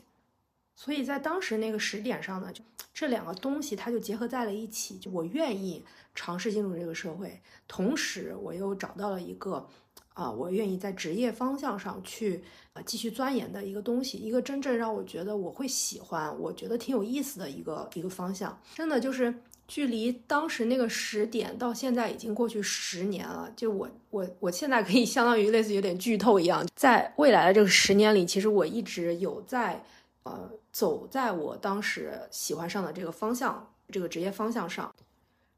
[0.74, 4.98] 所以在当时那个时点上呢，就这两个东西它就结合在了一起。
[4.98, 5.84] 就我愿意
[6.16, 9.68] 尝试进入这个社会，同时我又找到了一个
[10.14, 18.58] 啊，我愿意在职业方向上去啊继续钻研的一个东西，一个真正让我觉得我会喜欢，我觉得挺有意思的一个一个方向。
[18.74, 19.42] 真的就是。
[19.74, 29.84] 距离当时那个时点到现在已经过去十年了，就我我我现在可以相当于类似有点剧透一样，在未来的这个十年里，其实我一直有在
[30.22, 34.94] 呃走在我当时喜欢上的这个方向，这个职业方向上，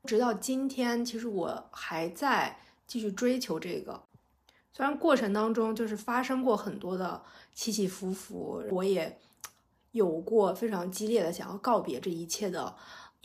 [0.05, 4.01] 直到今天，其实我还在继续追求这个，
[4.71, 7.21] 虽然过程当中就是发生过很多的
[7.53, 9.19] 起起伏伏，我也
[9.91, 12.73] 有过非常激烈的想要告别这一切的。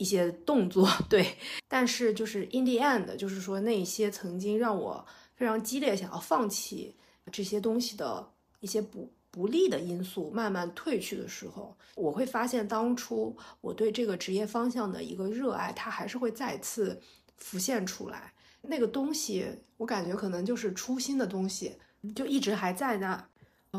[0.01, 1.37] 一些动作 对，
[1.67, 6.95] 但是就是 in the end，就是说那些曾经让我非常激烈想要放弃
[7.31, 8.27] 这些东西的
[8.61, 16.99] 一些不不利的因素慢慢褪去的时候，我会发现当初我对这个职业方向的一个热爱，它还是会再次
[17.37, 18.33] 浮现出来。
[18.63, 19.45] 那个东西，
[19.77, 21.77] 我感觉可能就是初心的东西，
[22.15, 23.23] 就一直还在那，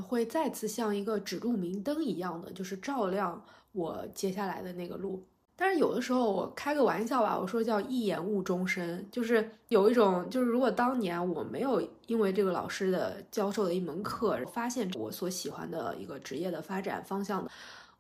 [0.01, 5.25] 会再次像一个指路明灯一样的，就是照亮我接下来的那个路。
[5.65, 17.51] 但是有的时候我开个玩笑吧，我说叫一眼误终身，就是有一种，就是如果当年我没有因为这个老师的教授的一门课，发现我所喜欢的一个职业的发展方向的，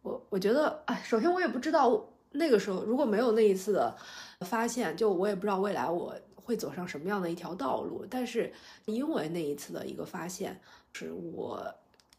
[0.02, 3.96] 我我觉得，哎，首先我也不知道那个时候如果没有那一次的
[4.40, 8.04] 发现，就我也不知道未来我会走上什么样的一条道路。
[8.10, 8.52] 但是
[8.86, 10.60] 因为那一次的一个发现，
[10.92, 11.72] 是我。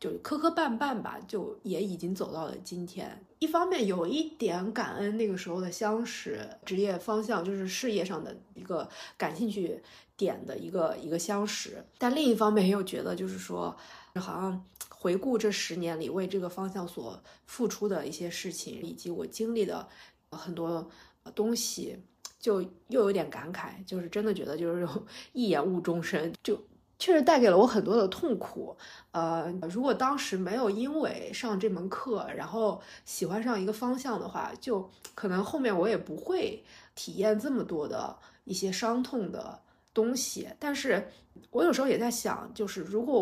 [0.04, 3.26] 就磕磕绊绊吧，就也已经走到了今天。
[3.40, 9.82] 一方面有一点感恩那个时候的相识，职业方向就是事业上的一个感兴趣
[10.18, 11.86] 点的一个一个相识。
[11.98, 13.74] 但另一方面又觉得，就是说，
[14.16, 19.88] 好像回顾这十年里为这个方向所付出的一些事情，以及我经历的
[20.32, 20.90] 很多
[21.34, 21.98] 东西，
[22.42, 24.86] 就又有点感慨，就是真的觉得就是
[25.32, 26.62] 一言误终身，就。
[27.04, 28.78] 确实带给了我很多的痛苦，
[29.12, 36.64] 呃，如果当时没有因为上这门课，然后喜欢上一个方向的话，就可能后面我也不会
[36.96, 39.60] 体验这么多的一些伤痛的
[39.94, 40.48] 东西。
[40.58, 41.06] 但是
[41.52, 43.22] 我有时候也在想，就是如果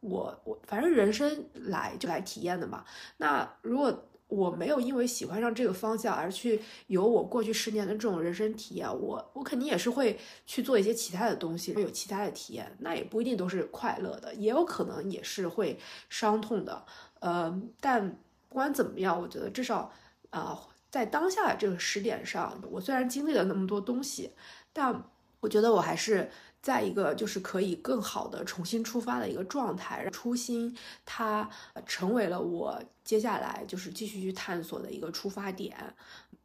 [0.00, 2.84] 我我反正人生来就来体验的嘛，
[3.18, 4.06] 那如果。
[4.30, 16.86] 我没有因为喜欢上这个方向而去有我过去十年的这种人生体验，我我肯定也是会去做一些其他的东西，会有其他的体验，那也不一定都是快乐的，也有可能也是会伤痛的。
[17.18, 18.08] 呃，但
[18.48, 19.92] 不管怎么样，我觉得至少
[20.30, 24.32] 啊，在当下这个时点上，我虽然经历了那么多东西，
[24.72, 25.04] 但
[25.40, 26.30] 我觉得我还是。
[26.62, 31.48] 再一个就是可以更好的重新出发的一个状态，初心它
[31.86, 35.94] 成为了我接下来就是继续去探索的一个出发点，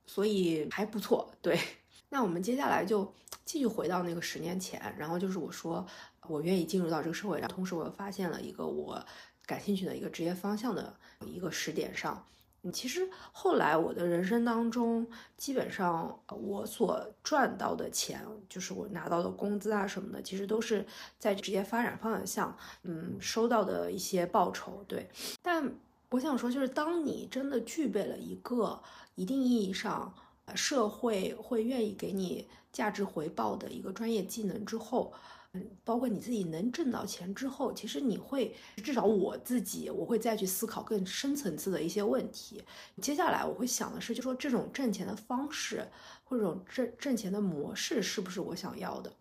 [0.06, 1.30] 所以还不错。
[1.41, 1.60] 对，
[2.10, 5.86] 那我们接下来就继续回到那个十年前，然后就是我说
[6.28, 9.06] 我愿意进入到这个社会，上同时我又发现了一个我
[9.45, 12.25] 感兴趣的一个职业方向的一个时点上。
[12.71, 15.06] 其实后来我的人生当中，
[15.38, 20.86] 基本上我所赚到的钱，就是我拿到的工资啊什么的，其实都是
[21.19, 24.84] 在职业发展方向，嗯，收到的一些报酬。
[24.88, 25.10] 对，
[25.41, 25.71] 但
[26.10, 28.82] 我想说，就是当你真的具备了一个
[29.15, 30.13] 一定意义上，
[30.54, 35.13] 社会会愿意给你价值回报的一个专业技能之后。
[35.83, 42.63] 包括你自己能挣到钱之后，其实你会至少我自己，我会再去思考更深层次的一些问题。
[43.01, 45.87] 接下来我会想的是，就说这种挣钱的方式
[46.23, 49.11] 或者这种挣挣钱的模式是不是我想要的？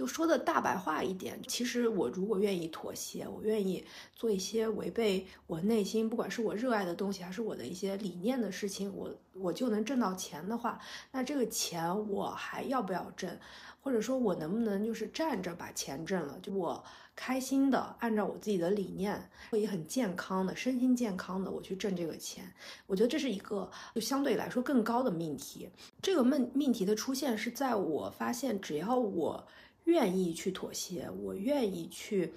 [0.00, 3.84] 就说的大白话一点，其实我如果愿意妥协，我愿意
[4.14, 10.80] 做一些违背我内心，不管是我热爱的东西，还是我的一些理念的事情，我我就能挣到钱的话，
[11.12, 13.38] 那这个钱我还要不要挣？
[13.82, 16.38] 或者说，我能不能就是站着把钱挣了？
[16.42, 16.82] 就我
[17.14, 22.50] 开心的，按照我自己的理念，我也很健康的、身心健康的，我去挣这个钱。
[22.86, 25.68] 我觉得这是一个就相对来说更高的命题。
[26.00, 29.46] 这个命命题的出现是在我发现，只要我
[29.90, 32.32] 愿意去妥协，我愿意去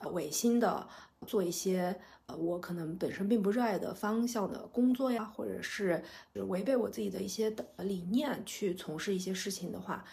[0.00, 0.86] 呃违心的
[1.26, 6.02] 做一些呃我可能本身并不热爱的方向的工作呀，或者是
[6.34, 10.04] 违背我自己的一些的理念去从事一些事情的话。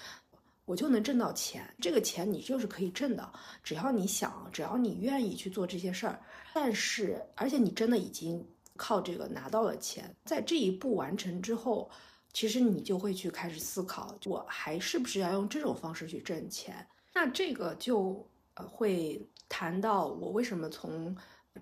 [0.65, 6.17] 我就能挣到钱，这个钱你就是可以挣的，只要你想，只要你愿意去做这些事儿。
[6.53, 8.41] 但是，而且你真的已经
[8.77, 11.91] 靠这个拿到了钱，在这一步完成之后，
[12.33, 16.85] 其实你就会去开始思考，我还是不是要用这种方式去挣钱？
[17.13, 21.15] 那这个就呃会谈到我为什么从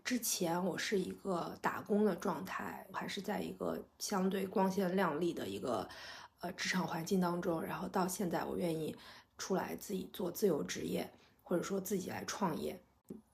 [0.03, 5.87] 之前我是一个打工的状态，还是在一个相对光鲜亮丽的一个。
[6.43, 8.95] 呃，职场环境当中，然后到现在，我愿意
[9.37, 11.07] 出来自己做自由职业，
[11.43, 12.81] 或者说自己来创业，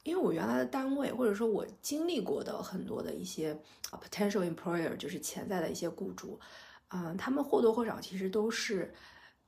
[0.03, 3.57] 因为我原来的单位，或者说我经历过的很多的一些
[3.89, 6.37] potential employer，就是潜在的一些雇主，
[6.89, 8.93] 嗯，他们或多或少其实都是，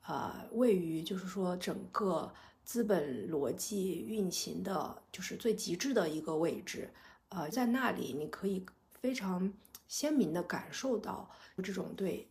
[0.05, 6.89] 呃，位于就是说整个资本逻辑运行的，就是最极致的一个位置，
[7.29, 8.65] 呃，在那里你可以
[8.99, 9.51] 非常
[9.87, 11.29] 鲜明的感受到
[11.63, 12.27] 这种对。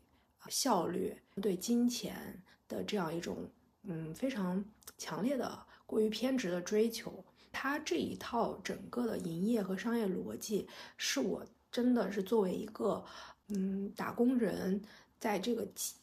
[0.48, 3.36] 效率对金钱的这样一种，
[3.82, 4.64] 嗯，非常
[4.96, 10.66] 强烈的、过于偏执的追求，它这一套整个的营业和商业逻辑，
[10.96, 13.04] 是我真的是作为一个，
[13.48, 14.82] 嗯，打工人，
[15.18, 15.94] 在这个机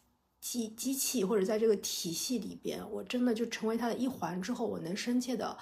[0.41, 5.57] 机机器或者在这个体系里边，我真的就成为他的一环之后，我能深切的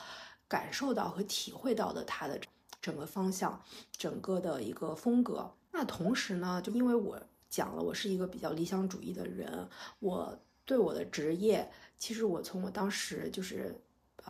[0.48, 2.40] 感受到和体会到的他的
[2.82, 3.62] 整个方向、
[3.98, 5.54] 整个的一个风格。
[5.72, 7.22] 那同时呢，就因为我。
[7.50, 9.70] 讲了，我是一个比较理想主义的人。
[10.00, 10.36] 我
[10.66, 13.80] 对我的职业，其实我从我当时就是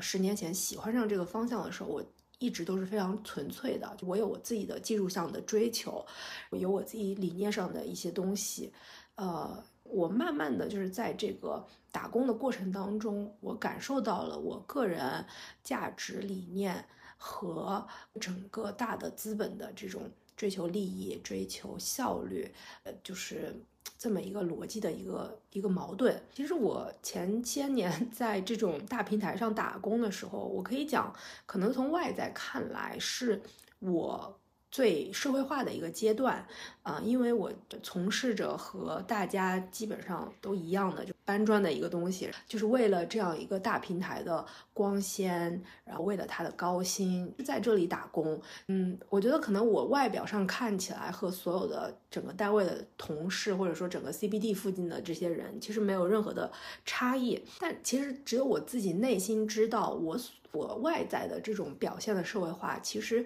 [0.01, 2.05] 十年前喜欢上这个方向的时候，我
[2.43, 3.95] 一直都是非常纯粹的。
[4.01, 6.05] 我有我自己的技术上的追求，
[6.49, 8.73] 我有我自己理念上的一些东西。
[9.15, 15.25] 呃，我慢慢的就是在这个打工的过程当中，我感受到了我个人
[15.63, 16.85] 价值理念
[17.17, 17.87] 和
[18.19, 20.11] 整个大的资本的这种。
[20.35, 22.51] 追求利益，追求效率，
[22.83, 23.55] 呃，就是
[23.97, 26.21] 这么一个逻辑的一个一个矛盾。
[26.33, 31.13] 其实我前些年 在这种大平台上打工的时候，我可以讲，
[31.45, 33.41] 可能从外在看来是
[33.79, 34.39] 我。
[34.73, 36.43] 最社会化的一个阶段，
[36.81, 37.53] 啊，因为我
[37.83, 44.43] 从事着和大家基本上都一样的，就搬砖的一个东西，就是为了这样一个大平台的
[44.73, 48.41] 光鲜，然后为了它的高薪，在这里打工。
[48.67, 56.51] 嗯，我觉得可能我外表上看起来和所有的整个单位的同事，或者说整个 CBD 附近的这些人，其实没有任何的
[56.83, 57.39] 差异。
[57.59, 60.19] 但其实只有我自己内心知道，我
[60.51, 63.23] 我外在的这种表现的社会化，其实。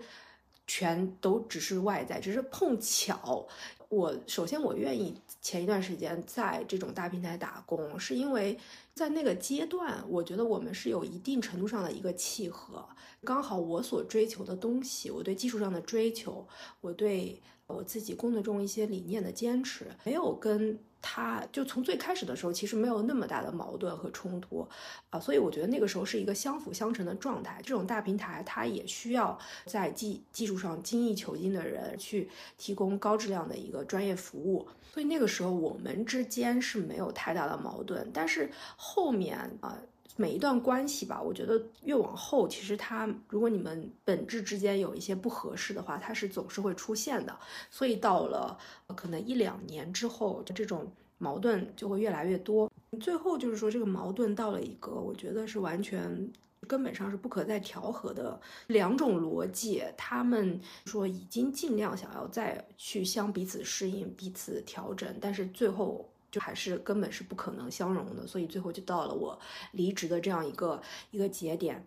[0.67, 3.47] 全都只是外在，只是碰巧。
[3.89, 8.57] 我首先我愿意前一段时间在这种大平台打工，是因为
[8.93, 12.85] 在那个阶段，我觉得我们是有一定程度上的一个契合。
[13.23, 16.45] 刚好我所追求的东西，我对技术上的追求，
[16.81, 20.77] 我对我自己工作中一些理念的坚持，没有跟。
[21.01, 24.67] 他就从最开始的时候，其实没有那么大的矛盾和冲突，
[25.09, 27.61] 啊，所以我觉得那个时候是一个相辅相成的状态。
[27.63, 34.67] 这种大平台，它也需要在技技术上精益求精的人去提供高质量的一个专业服务。
[34.91, 38.09] 所以那个时候我们之间是没有太大的矛盾。
[38.13, 39.77] 但是后面啊，
[40.17, 47.39] 每一段关系吧，我觉得越往后，其实它如果你们本质之间有一些不合适的话，它是总是会出现的。
[47.71, 48.57] 所以到了
[48.95, 50.91] 可能一两年之后，这种。
[51.19, 56.31] 矛盾就会越来越多，最后就是说这个矛盾到了一个我觉得是完全
[56.67, 66.07] 根本上是不可再调和的两种逻辑，他们说已经尽量想要再去相彼此适应、彼此调整，但是最后
[66.39, 69.39] 还是根本是不可能相容的，所以最后就到了我
[69.71, 70.81] 离职的这样一个
[71.11, 71.85] 一个节点。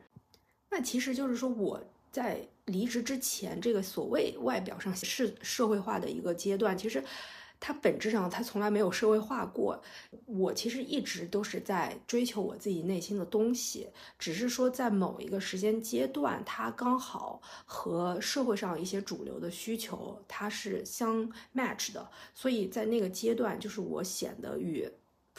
[0.70, 1.82] 那其实就是说我
[2.12, 7.04] 在离职之前，这个所谓外表上是社会化的一个阶段，其实。
[7.60, 9.80] 它本质上，它从来没有社会化过。
[10.24, 13.88] 我其实一直都是在追求我自己内心的东西，
[14.18, 24.90] 只是说在某一个时间阶段，它刚好和社会上一些主流的需求它是相 match 的，所以在那个阶段，就是我显得与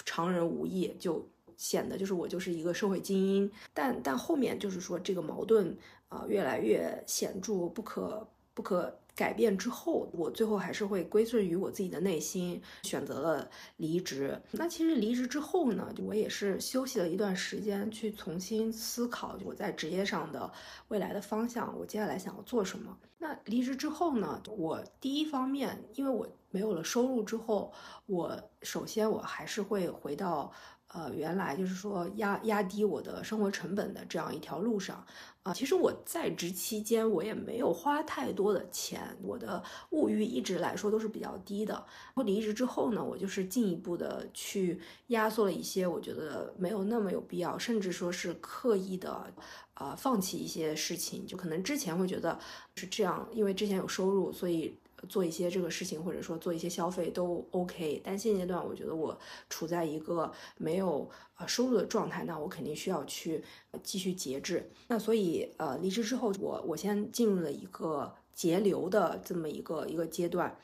[0.05, 3.51] 常人无异，就显得就是我就是一个社会精英。
[3.74, 5.76] 但但后面就是说这个矛盾
[6.07, 8.95] 啊越来越显著，不可不可。
[9.16, 14.41] 改变之后，我最后还是会归顺于我自己的内心，选择了离职。
[14.51, 20.51] 那其实离职之后呢，我也是休息了一段时间，去重新思考我在职业上的
[20.88, 22.97] 未来的方向，我接下来想要做什么。
[23.18, 27.72] 那离职之后呢，我第一方面，因为我没有了收入之后，
[28.07, 30.51] 我首先我还是会回到。
[30.93, 35.05] 呃，原来就是说压压低我的生活成本的这样一条路上，
[35.43, 41.73] 啊，其实我在职期间我也没有花太多的钱，我的物欲一直来说都是比较低的。
[41.73, 49.33] 然后离职之后呢，我就是进一步的去压缩了一些，我觉得没有那么有必要，甚至说是刻意的，
[49.75, 52.37] 呃，放弃一些事情，就可能之前会觉得
[52.75, 54.75] 是这样，因为之前有收入，所以。
[55.07, 59.17] 做一些这个事情，或者说做一些消费都 OK，但现阶段我觉得我
[59.49, 63.43] 处在一个没有呃收入的状态，那我肯定需要去
[63.83, 64.69] 继续节制。
[64.87, 70.57] 那所以呃离职之后，我我先进入了一个节流的这么一个一个阶段。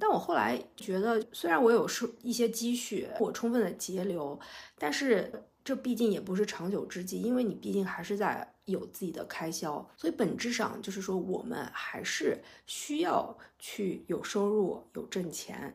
[0.00, 4.38] 但我后来觉得，虽然我有收一些积蓄，我充分的节流，
[4.78, 5.30] 但是。
[5.64, 15.74] 这毕竟也不是长久之计，因为你毕竟还是在有自己的开销，所以本质上就是说，我们还是需要去有收入、有挣钱。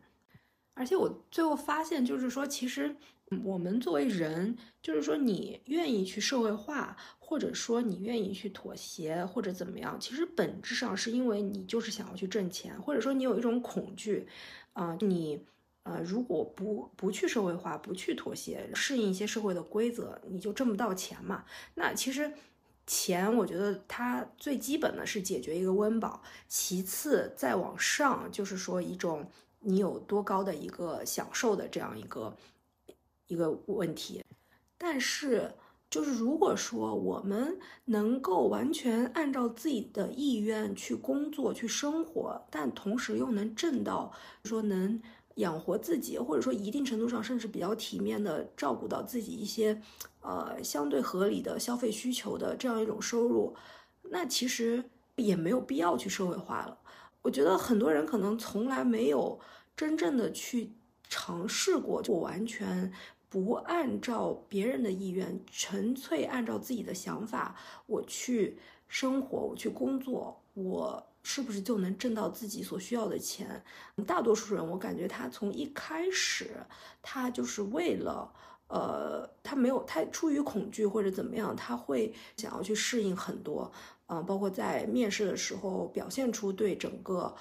[0.75, 2.95] 而且我最后发现，就是说，其实
[3.43, 14.27] 我们作为人，就是说，你愿意去社会化，或者说你愿意去妥协，或者怎么样，其实本质上是因为你就是想要去挣钱，或者说你有一种恐惧，
[14.73, 15.43] 啊，你。
[15.83, 21.45] 呃，如果不不去社会化，不去妥协，适应一些社会的规则，你就挣不到钱嘛。
[21.73, 22.31] 那其实
[22.85, 29.25] 钱，我觉得它最基本的是解决一个温饱，其次再往上就是说一种
[29.61, 32.35] 你有多高的一个享受的这样一个
[33.27, 34.23] 一个问题。
[34.77, 35.51] 但是
[35.89, 44.11] 就是如果说我们能够完全按照自己的意愿去工作去生活，但同时又能挣到
[44.43, 45.01] 说能。
[45.39, 49.81] 养活自己，或者说一定程度上甚至比较体面的照顾到自己一些，
[50.21, 53.55] 呃，相对合理的消费需求的这样一种收入，
[54.03, 54.83] 那其实
[55.15, 56.77] 也没有必要去社会化了。
[57.21, 59.39] 我觉得很多人可能从来没有
[59.75, 60.71] 真正的去
[61.09, 62.91] 尝试过，我完全
[63.29, 67.55] 不按照别人的意愿，纯粹按照自己的想法，
[67.87, 73.63] 我去生活，我去工作，我是不是就能挣到自己所需要的钱？
[74.07, 76.51] 大多数人，我感觉他从一开始，
[77.01, 78.33] 他就是为了，
[78.67, 83.71] 呃，他没有，他出于恐惧或者怎么样，他会想要去适应很多，
[84.07, 87.35] 嗯，包括在面试的时候表现出对整个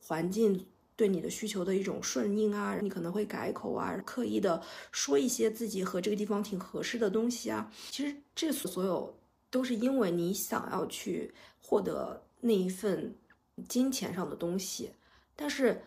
[0.00, 4.60] 环境对你的需求的一种顺应啊，你可能会改口啊，刻意的
[4.90, 7.70] 说一些自己和这个地方挺合适的东西啊。
[7.90, 9.14] 其实这所有
[9.50, 12.22] 都是因为你想要去获得。
[12.44, 13.14] 那一份
[13.68, 14.90] 金钱上的东西，
[15.36, 15.82] 但是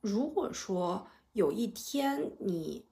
[0.00, 2.86] 如果说有一天你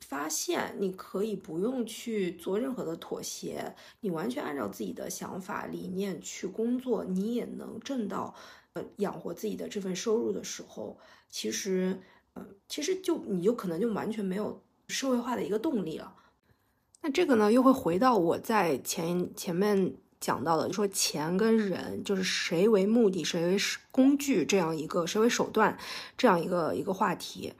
[0.00, 8.34] 发现你可以不用去做任何的妥协，你完全按照自己的想法理念去工作，你也能挣到
[8.74, 10.98] 呃养活自己的这份收入的时候，
[11.30, 11.98] 其实，
[12.34, 16.14] 嗯，其实就你就可能就完全没有社会化的一个动力了。
[17.00, 19.96] 那这个呢，又会回到我在前前面。
[20.20, 23.56] 讲到的就，说钱跟人就是谁为目的，谁为
[23.90, 25.76] 工具，这样一个谁为手段，
[26.18, 27.52] 这样一个一个话题。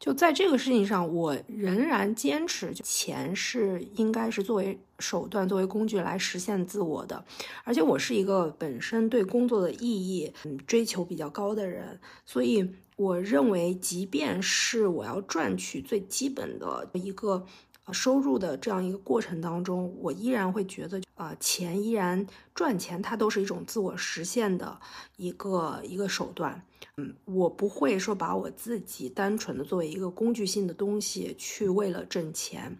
[0.00, 7.24] 就在这个事情上，我仍然坚持，钱是应该是作为手段、作为工具来实现自我的。
[7.62, 17.46] 而且我是一个本身对工作的意义嗯追求比较高的人，所以我认为，即便是我要赚取最基本的一个。
[17.90, 24.78] 收入的这样一个过程当中，我依然会觉得，啊，钱依然赚钱，它都是一种自我实现的
[25.16, 26.64] 一个一个手段。
[26.98, 32.78] 嗯，我不会说把我自己单纯的作为一个工具性的东西去为了挣钱。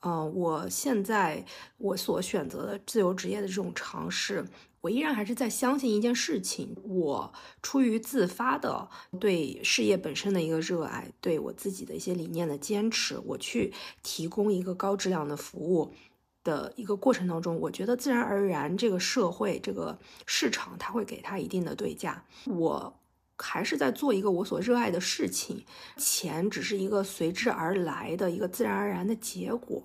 [0.00, 1.44] 嗯，我现在
[1.78, 4.44] 我所选择的自由职业的这种尝试。
[4.84, 7.32] 我依然还是在相信一件事情，我
[7.62, 8.86] 出于自发的
[9.18, 13.72] 对事业本身的一个热爱，对我自己的一些理念的坚持，我去
[14.02, 15.94] 提供一个高质量的服务
[16.42, 22.22] 的一个过程当中，我觉得自然而然这个社会这个市场它会给他一定的对价。
[22.44, 22.94] 我
[23.38, 25.64] 还是在做一个我所热爱的事情，
[25.96, 29.82] 钱只是一个随之而来的一个自然而然的结果，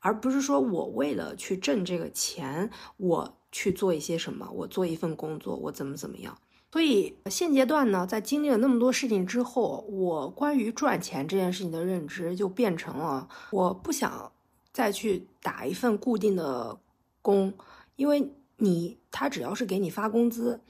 [0.00, 3.36] 而不是说我为了去挣这个钱，我。
[3.52, 4.48] 去做一些什么？
[4.52, 6.38] 我做一份工作，我怎么怎么样？
[6.70, 14.30] 所以现阶段呢，在经历了那么多事情之后，我关于赚钱这件事情的认知就变成了：我不想
[14.72, 16.78] 再去打一份固定的
[17.20, 17.52] 工，
[17.96, 20.60] 因为你他只要是给你发工资，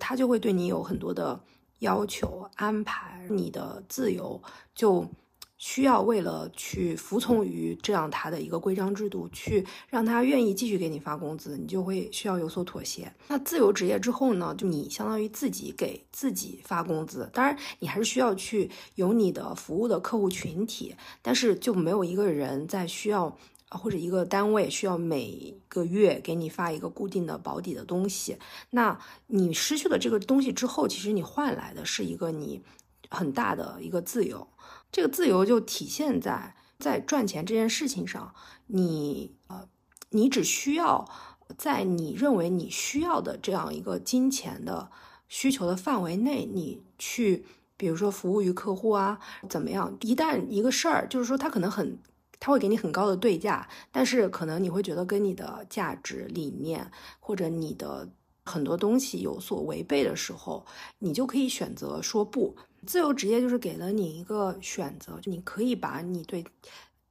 [0.00, 1.40] 他就会对你有很多的
[1.78, 4.42] 要求安排，你的自由
[4.74, 5.08] 就。
[5.56, 13.12] 需要为了去服从于这样他的一个规章制度，去让他愿意继续给你发工资，你就会需要有所妥协。
[13.28, 14.54] 那自由职业之后呢？
[14.58, 23.36] 就你相当于自己给自己发工资，当然你还是需要去有你的服务的客户群体，但是就没有一个人在需要
[23.70, 28.36] 或者一个单位需要每个月给你发一个固定的保底的东西。
[28.70, 28.98] 那
[29.28, 32.60] 你失去了这个东西之后，其实你换来的是一个你
[33.08, 34.46] 很大的一个自由。
[34.94, 38.32] 这个自由就体现在在赚钱这件事情上，
[38.68, 39.66] 你呃，
[40.10, 41.10] 你只需要
[41.58, 44.92] 在你认为你需要的这样一个金钱的
[45.26, 47.44] 需求的范围内，你去，
[47.76, 49.18] 比如说服务于客户啊，
[49.48, 49.96] 怎么样？
[50.02, 51.98] 一旦一个事儿，就是说他可能很，
[52.38, 56.88] 他会给你很高的对价，但是可能你会觉得跟你的价值理念
[57.18, 58.08] 或者你的
[58.44, 60.64] 很多东西有所违背的时候，
[61.00, 62.54] 你就可以选择说不。
[62.84, 66.44] 自由职业就是给了你一个选择，你可以把你对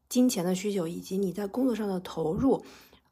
[0.08, 2.64] 金钱的需求以及你在工作上的投入，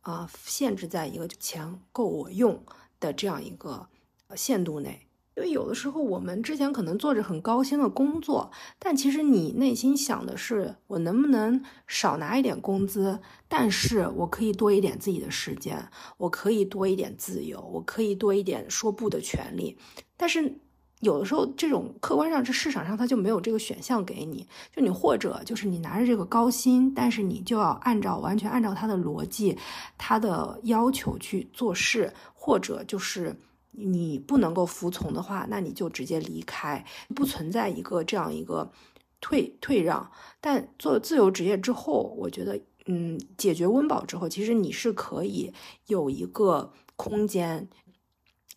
[0.01, 2.63] 啊，限制在一个钱够我用
[2.99, 3.87] 的这样一个
[4.35, 5.07] 限度内。
[5.35, 19.77] 因为有的时候我们之前可能做着很高薪的工作，但其实你内心想的是，我能不能少拿一点工资，但是我可以多一点自己的时间，我可以多一点自由，我可以多一点说不的权利，
[20.15, 20.59] 但是。
[21.01, 29.57] 有的时候，这种客观上这市场上它就没有这个选项给你，就你或者就是你拿着这个高薪，但是你就要按照完全按照他的逻辑、
[29.97, 33.35] 他的要求去做事，或者就是
[33.71, 36.85] 你不能够服从的话，那你就直接离开，
[37.15, 38.71] 不存在一个这样一个
[39.19, 40.11] 退退让。
[40.39, 45.51] 但做自由职业之后，我觉得，嗯，解决温饱之后，其实你是可以
[45.87, 47.67] 有一个空间。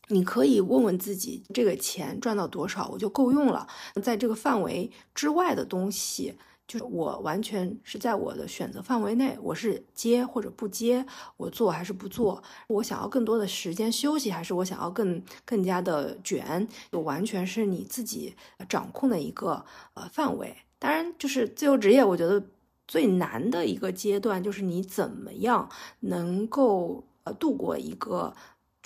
[0.09, 3.67] 你可以问问自己，这个钱赚到多少我就够用了。
[4.03, 6.35] 在这个范围之外的东西，
[6.69, 11.07] 就是我完全是在我的选择范围内，我是接或者不接，
[11.39, 18.35] 我做还是不做，我想要更多的时间休息，还是我想要更更加的卷，就完全是你自己
[18.69, 20.55] 掌控的一个呃范围。
[20.79, 22.43] 当然，就是自由职业，我觉得
[22.87, 25.69] 最难的一个阶段就是你怎么样
[26.01, 28.35] 能够呃度过一个。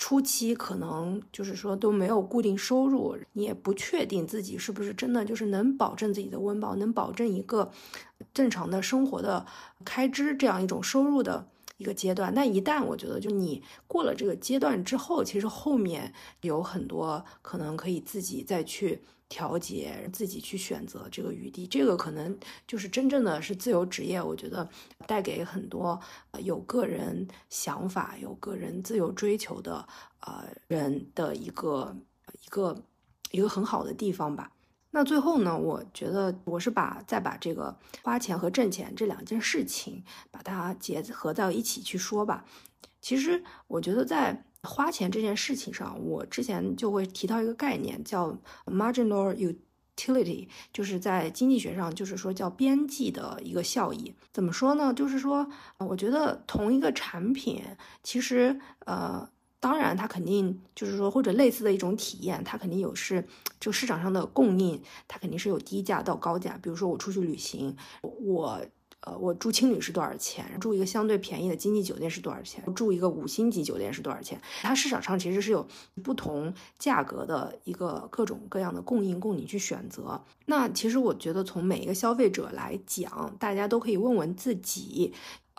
[0.01, 7.73] 初期可能就是说都没有固定收入，你也不确定自己是不是真的就是能保证自己的温饱，能保证一个
[8.33, 9.45] 正常的生活的
[9.85, 12.33] 开支这样一种收入的一个阶段。
[12.33, 19.03] 那一旦我觉得就你过了这个阶段之后，其实后面有很多可能可以自己再去。
[19.29, 24.23] 调节自己去选择这个余地，这个可能就是真正的是自由职业。
[24.23, 24.67] 我觉得
[25.07, 26.01] 带给很多
[26.39, 29.87] 有个人想法、有个人自由追求的
[30.21, 31.95] 呃人的一个
[32.43, 32.83] 一个
[33.31, 34.51] 一个很好的地方吧。
[34.91, 42.47] 那最后呢，我觉得我是把再把这个花钱和挣钱这两件事情把它结合到一起去说吧。
[43.03, 44.45] 其实我觉得在。
[44.63, 48.37] 花钱这件事情上，我之前就会提到一个概念，叫
[48.67, 49.35] marginal
[49.97, 54.13] utility，就是在经济学上就是说叫边际的一个效益。
[54.33, 54.93] 怎么说呢？
[54.93, 55.49] 就是说，
[55.79, 57.63] 我觉得同一个产品，
[58.03, 59.29] 其实呃，
[59.61, 63.25] 当然它肯定就是说或者类似的一种体验，它肯定有是
[63.61, 66.59] 就市场上的供应，它肯定是有低价到高价。
[66.61, 68.61] 比如说我出去旅行，我。
[69.01, 70.59] 呃，我住青旅是多少钱？
[70.61, 72.63] 住一个相对便宜的经济酒店是多少钱？
[72.75, 74.41] 住一个五星级酒店是多少钱？
[74.61, 75.67] 它市场上其实是有
[76.03, 80.21] 不同价格的一个各种各样的供应供你去选择。
[80.47, 85.13] 那其实我觉得从每一个消费者来讲，大家都可以问问自己，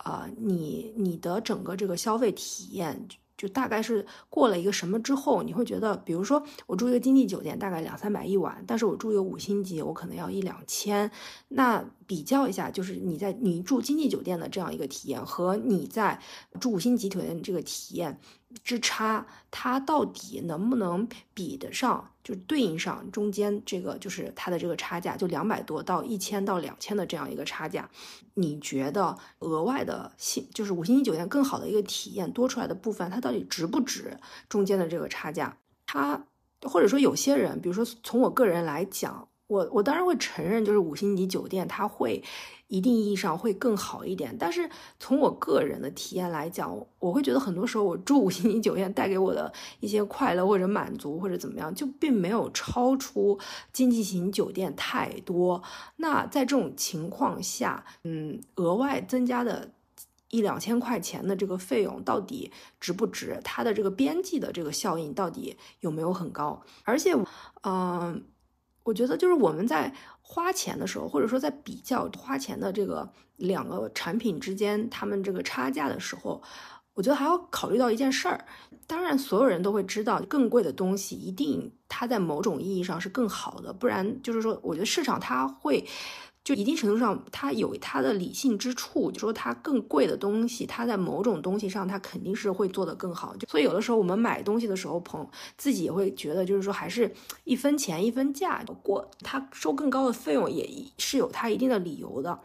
[0.03, 3.07] 呃，你你的整个这个消费体验。
[3.37, 11.09] 就大概是过了一个什么之后，你会觉得，比如说我住一个经济酒店，大概两三百一晚，但是我住一个五星级，我可能要一两千。
[11.47, 16.19] 那比较一下，就是你在你住经济酒店的这样一个体验和你在
[16.59, 18.19] 住五星级酒店这个体验。
[18.63, 22.09] 之差，它到底能不能比得上？
[22.23, 27.87] 就对应上中间这个，就是它的这个差价，就两百多到一千到两千的这样一个差价，
[28.33, 34.17] 你觉得额外的性，就是五星级酒店更好的一个体验多出来的部分，它到底值不值
[34.49, 35.55] 中间的这个差价？
[35.85, 36.25] 它
[36.63, 42.23] 或者说有些人，比如说从我个人来讲，我我当然会承认，就是五星级酒店它会。
[42.71, 44.69] 一定意义上会更好一点，但是
[44.99, 53.39] 从我个人的体验来讲，我会觉得很多时候我住五星级酒店带给我的一些快乐或者满足或者怎么样，就并没有超出
[53.73, 55.63] 经济型酒店太多。
[55.95, 59.71] 那在这种情况下，嗯，额外增加的
[60.29, 63.41] 一两千块钱的这个费用到底值不值？
[63.43, 66.61] 它的这个边际的这个效应到底有没有很高？
[66.83, 67.15] 而且，
[67.63, 68.23] 嗯。
[68.89, 76.41] 我觉得就是我们在花钱的时候，或者说在比较花钱的这个两个产品之间，他们这个差价的时候，
[76.95, 78.43] 我觉得还要考虑到一件事儿。
[78.87, 85.85] 当然，所有人都会知道，更贵的东西一定它在某种意义上是更好的，不然就是说，我觉得市场它会。
[86.43, 89.11] 就一定程度上，它有它的理性之处。
[89.11, 93.35] 就说它更贵的东西，它在某种东西上，它肯定是会做得更好。
[93.35, 97.13] 就所以有的时候我们买东西的时候，朋自己也会觉得，就是说还是
[97.43, 98.63] 一分钱一分价。
[98.81, 100.67] 过它收更高的费用，也
[100.97, 102.39] 是有它一定的理由的。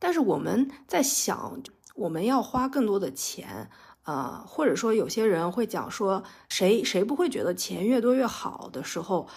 [0.00, 1.62] 但是我们在想，
[1.94, 3.70] 我们要花更多的钱，
[4.04, 9.28] 呃，或者说有些人会讲说，谁谁不会觉得钱越多越好的时候，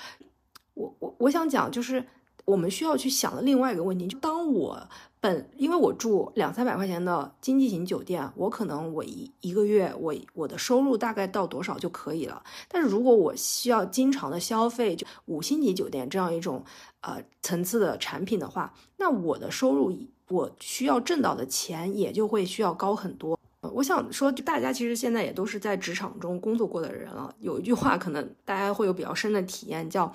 [0.73, 2.03] 我我我想讲就是。
[2.45, 4.87] 我们需要去想的另外一个问题，就当我
[5.19, 12.41] 本因为我住两三百块钱的经济型酒店，我可能我一一个月我我的收入大概到多少就可以了。
[12.67, 16.63] 但是如果我需要经常的消费，就五星级酒店这样一种
[17.01, 19.95] 呃层次的产品的话，那我的收入
[20.29, 23.37] 我需要挣到的钱也就会需要高很多。
[23.61, 30.11] 我想说，大家其实现在也都是在职场中工作过的人了，有一句话可能大家会有比较深的体验，叫。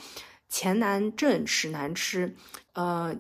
[0.49, 2.35] 钱难挣，屎难吃，
[2.73, 3.15] 呃，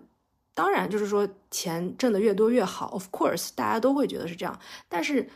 [0.54, 4.58] 当然就是说钱挣的越多越好，of course，大家都会觉得是这样。
[4.88, 5.28] 但是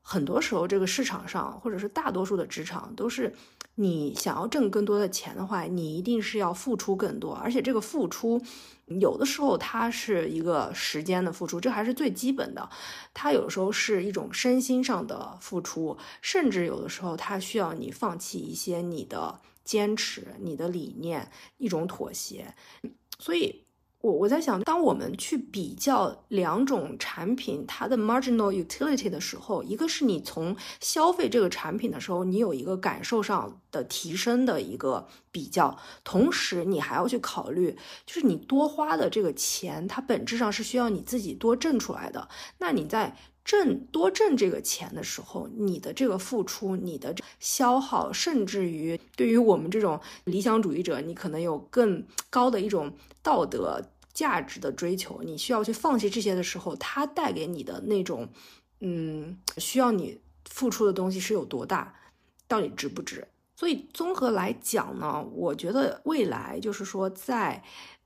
[0.00, 3.34] 很多时候，这个市场上或者是大多数的职场都是，
[3.74, 8.40] 你想要挣更多的钱的话，你一定是要付出更多，而且这个付出
[8.86, 12.68] 有的时候它是一个时间的付出，这还是最基本的。
[13.12, 19.40] 它有的时候是一种身心上的付出，甚至有的时候它需要你放弃一些你的。
[19.68, 22.54] 坚持你的理念，一种妥协。
[23.18, 23.66] 所以，
[24.00, 42.26] 我我在想，当我们去比较两种产品它的 marginal utility 的时候，一个是你从消费这个产品的时候，你有一个感受上的提升的一个比较，同时你还要去考虑，就是你多花的这个钱，它本质上是需要你自己多挣出来的。
[42.56, 43.14] 那你在
[43.48, 52.92] 挣多挣这个钱的时候，你的这个付出、你的消耗，甚至于对于我们这种理想主义者，你可能有更高的一种
[53.22, 53.82] 道德
[54.12, 58.28] 价值的追求，你需要去放弃这些的时候，它带给你的那种，
[58.80, 61.94] 嗯，需要你付出的东西是有多大？
[62.46, 63.26] 到底值不值？
[63.56, 67.64] 所以综合来讲呢，我觉得未来就是说在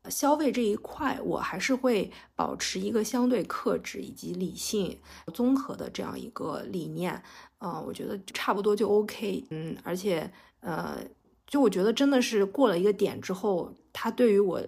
[0.09, 4.99] 消费这一块，我还是会保持一个相对克制以及理性
[5.33, 7.23] 综合的这样一个理念。
[7.59, 9.45] 啊，我觉得差不多就 OK。
[9.51, 10.99] 嗯，而且呃，
[11.47, 14.61] 就我觉得真的是过了一个点之后，它对于我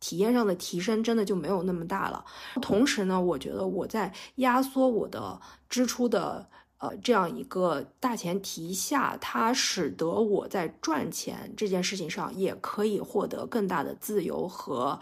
[0.00, 2.24] 体验上的提升真的就没有那么大了。
[2.60, 6.48] 同时呢，我觉得我在压缩我的支出的。
[6.78, 15.00] 呃，这样一个大前提下，它使得我在赚钱这件事情上也可以获得更大的自由和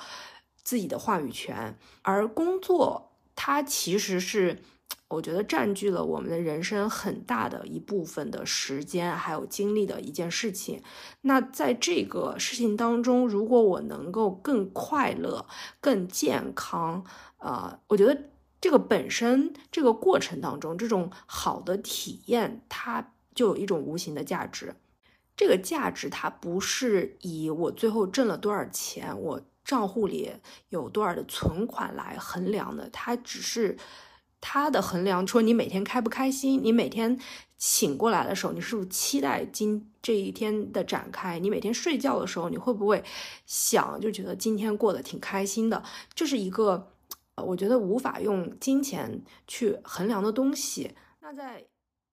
[0.62, 1.76] 自己的话语权。
[2.02, 4.62] 而工作，它其实是
[5.08, 10.80] 我觉得占据了我们的人生很大的一部分的时间还有精力的一件事情。
[11.22, 15.46] 那在这个事情当中，如果我能够更快乐、
[15.80, 17.04] 更健康，
[17.38, 18.31] 呃，我觉得。
[18.62, 24.76] 这个本身，这个过程当中，这种好的体验，它就有一种无形的价值。
[25.36, 30.34] 这个价值，它不是以我最后挣了多少钱，我账户里
[30.68, 32.88] 有多少的存款来衡量的。
[32.92, 33.76] 它只是
[34.40, 37.18] 它的衡量，说你每天开不开心，你每天
[37.58, 41.40] 醒过来的时候，你是不是期待今这一天的展开？
[41.40, 43.02] 你每天睡觉的时候，你会不会
[43.44, 45.82] 想，就觉得今天过得挺开心的？
[46.14, 46.91] 就是一个。
[47.36, 51.64] 呃我觉得无法用金钱去衡量的东西，那在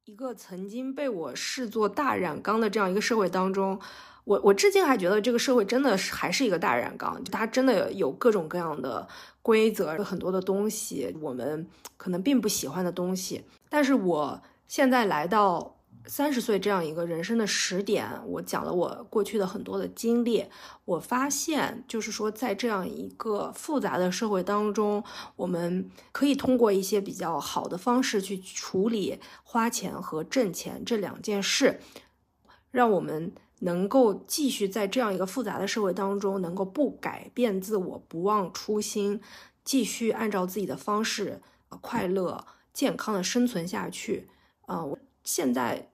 [0.05, 3.80] 一个曾经被我视作大染缸的这样一个社会当中，
[4.24, 9.07] 我我至今还觉得这个社会真的是还是一个大染缸，就它真的有各种各样的
[9.41, 11.67] 规则，有很多的东西，我们
[11.97, 15.78] 可能并不喜欢的东西，但是我现在来到。
[16.10, 20.43] 三十岁这样一个人生的时点，我讲了我过去的很多的经历。
[20.84, 25.03] 我发现，就是说，在这样一个复杂的社会当中，
[25.36, 31.80] 我们可以通过一些比较好的方式去处理花钱和挣钱这两件事，
[32.72, 39.22] 让我们能够继续在这样一个复杂的社会当中，能够不改变自我、不忘初心，
[39.64, 41.39] 继续按照自己的方式
[41.82, 44.28] 快乐、健康的生存下去。
[44.62, 45.91] 啊，我现在。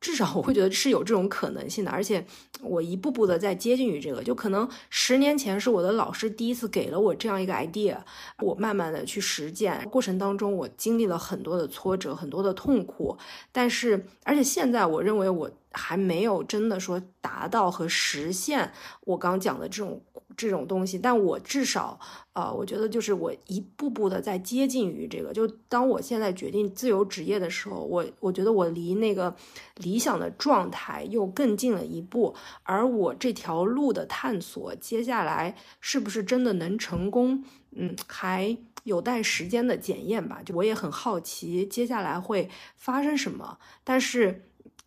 [0.00, 2.24] 至少我会觉得是有这种可能性的，而且
[2.62, 4.22] 我一步步的在接近于这个。
[4.22, 7.96] 就可能十年前是我的老师第一次给了我这样一个 idea，
[8.40, 13.16] 我慢慢的去实践过程当中，我经历了很多的挫折，很多的痛苦。
[13.50, 18.72] 但是，而且现在我认为我还没有真的说达到和实现
[19.02, 20.00] 我刚讲的这种。
[20.36, 21.98] 这种东西，但我至少，
[22.32, 25.32] 呃，我觉得就是我一步步的在接近于这个。
[25.32, 29.34] 就当我现在决定自由职业的时候，我我觉得我离那个
[29.76, 32.34] 理想的状态又更近了一步。
[32.62, 37.44] 而我这条路的探索，接下来是不是真的能成功？
[37.72, 40.42] 嗯，还有待时间的检验吧。
[40.44, 43.58] 就我也很好奇，接下来会发生什么。
[43.82, 44.45] 但是。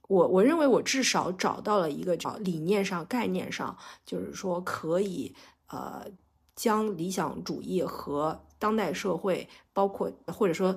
[0.09, 5.35] 我我认为我至少找到了一个叫理念上、概念上，就是说可以
[5.67, 6.07] 呃
[6.55, 10.75] 将理想主义和当代社会，包括或者说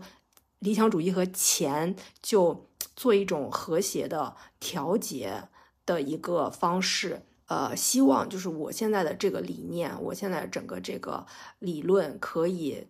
[0.59, 5.49] 理想主义和钱，就做一种和谐的调节
[5.87, 7.23] 的一个方式。
[7.47, 11.27] 呃，希望就是我现在的这个理念，我现在整个这个
[11.59, 12.87] 理论可以。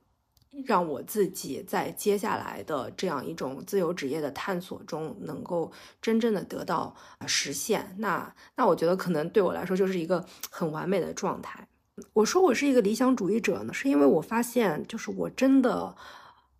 [0.65, 6.95] 让我自己在接下来的这样一种自由职业的探索中，能够真正的得到
[7.27, 7.95] 实现。
[7.99, 11.67] 那那我觉得可能对我来说就是一个很完美的状态。
[12.13, 15.95] 我说我是一个理想主义者呢，是因为我发现，就是我真的。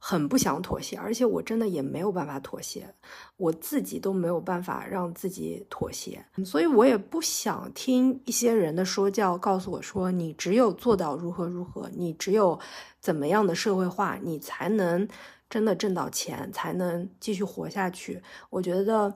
[0.05, 2.93] 很不想妥协，而且我真的也没有办法妥协，
[3.37, 12.59] 我自己都没有办法让自己妥协，所以我也不想听一些人的说教，告诉我说你只有做到如何如何，你只有
[13.03, 15.07] 怎么样的社会化，你才能
[15.51, 18.23] 真的挣到钱，才能继续活下去。
[18.49, 19.13] 我觉得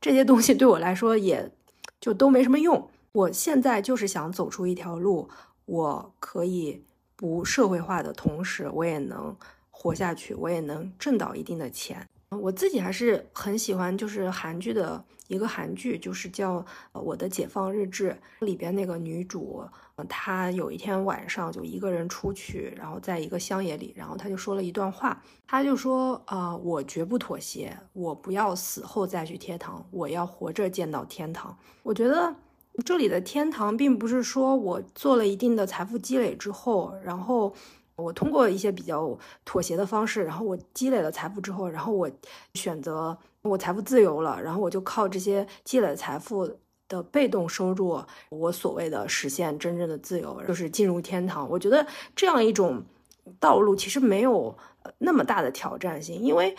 [0.00, 1.48] 这些东西对我来说也
[2.00, 2.90] 就都没什么用。
[3.12, 5.28] 我现在就是想走出一条路，
[5.66, 6.82] 我可以
[7.14, 9.36] 不社会化的同时，我也能。
[9.78, 12.08] 活下去，我也能挣到一定的钱。
[12.30, 16.60] 我自己还是很喜欢，就是韩剧的一个韩剧，就是叫
[16.92, 19.64] 《我的解放日志》里边那个女主，
[20.08, 32.34] 她有一天晚上就一个人出去，然后在一个乡野里，然后她就说了一段话，她就说：“啊，我绝不妥协，我不要死后再去天堂，我要活着见到天堂。”我觉得
[32.84, 37.54] 这里的天堂，并不是说我做了一定的财富积累之后，然后。
[37.96, 42.10] 我通过一些比较妥协的方式，然后我积累了财富之后，然后我
[42.54, 51.48] 选择我财富自由了，然后我就靠这些积累财富的被动收入，我所谓的实现真正的自由，就是进入天堂。
[51.48, 52.84] 我觉得这样一种
[53.40, 54.56] 道路其实没有
[54.98, 56.54] 那么大的挑战性，因为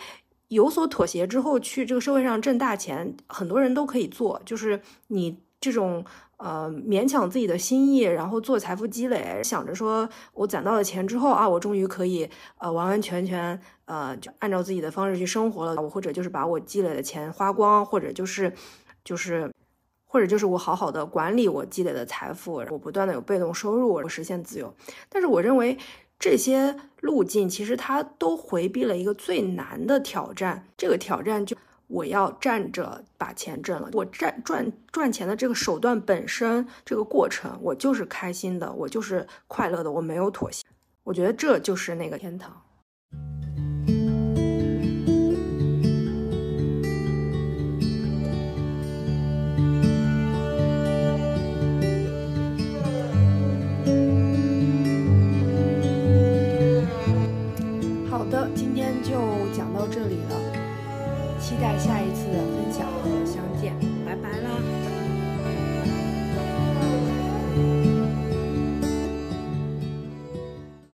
[0.48, 4.40] 有所妥协之后去这个社会上挣大钱，很多人都可以做。
[4.44, 6.04] 就是你这种
[6.38, 15.80] 呃勉强自己的心意，然后做财富积累，想着说我攒到了钱之后啊，我终于可以呃完完全全呃就按照自己的方式去生活了。
[15.80, 18.52] 我或者就是把我积累的钱花光，或者就是
[19.04, 19.52] 就是
[20.06, 24.74] 或者就是我好好的管理我积累的财富，我不断的有被动收入，我实现自由。
[25.08, 25.78] 但是我认为。
[26.20, 31.56] 这些路径其实它都回避了一个最难的挑战，这个挑战就
[31.88, 40.66] 我要站着把钱挣了，我赚赚赚钱的这个手段本身，这个过程我就是开心的，我就是快乐的，我没有妥协，
[41.02, 42.62] 我觉得这就是那个天堂。
[58.10, 59.10] 好的，今天就
[59.56, 60.57] 讲到这里了。
[61.48, 63.72] 期待下一次的分享和相见，
[64.04, 64.77] 拜拜啦。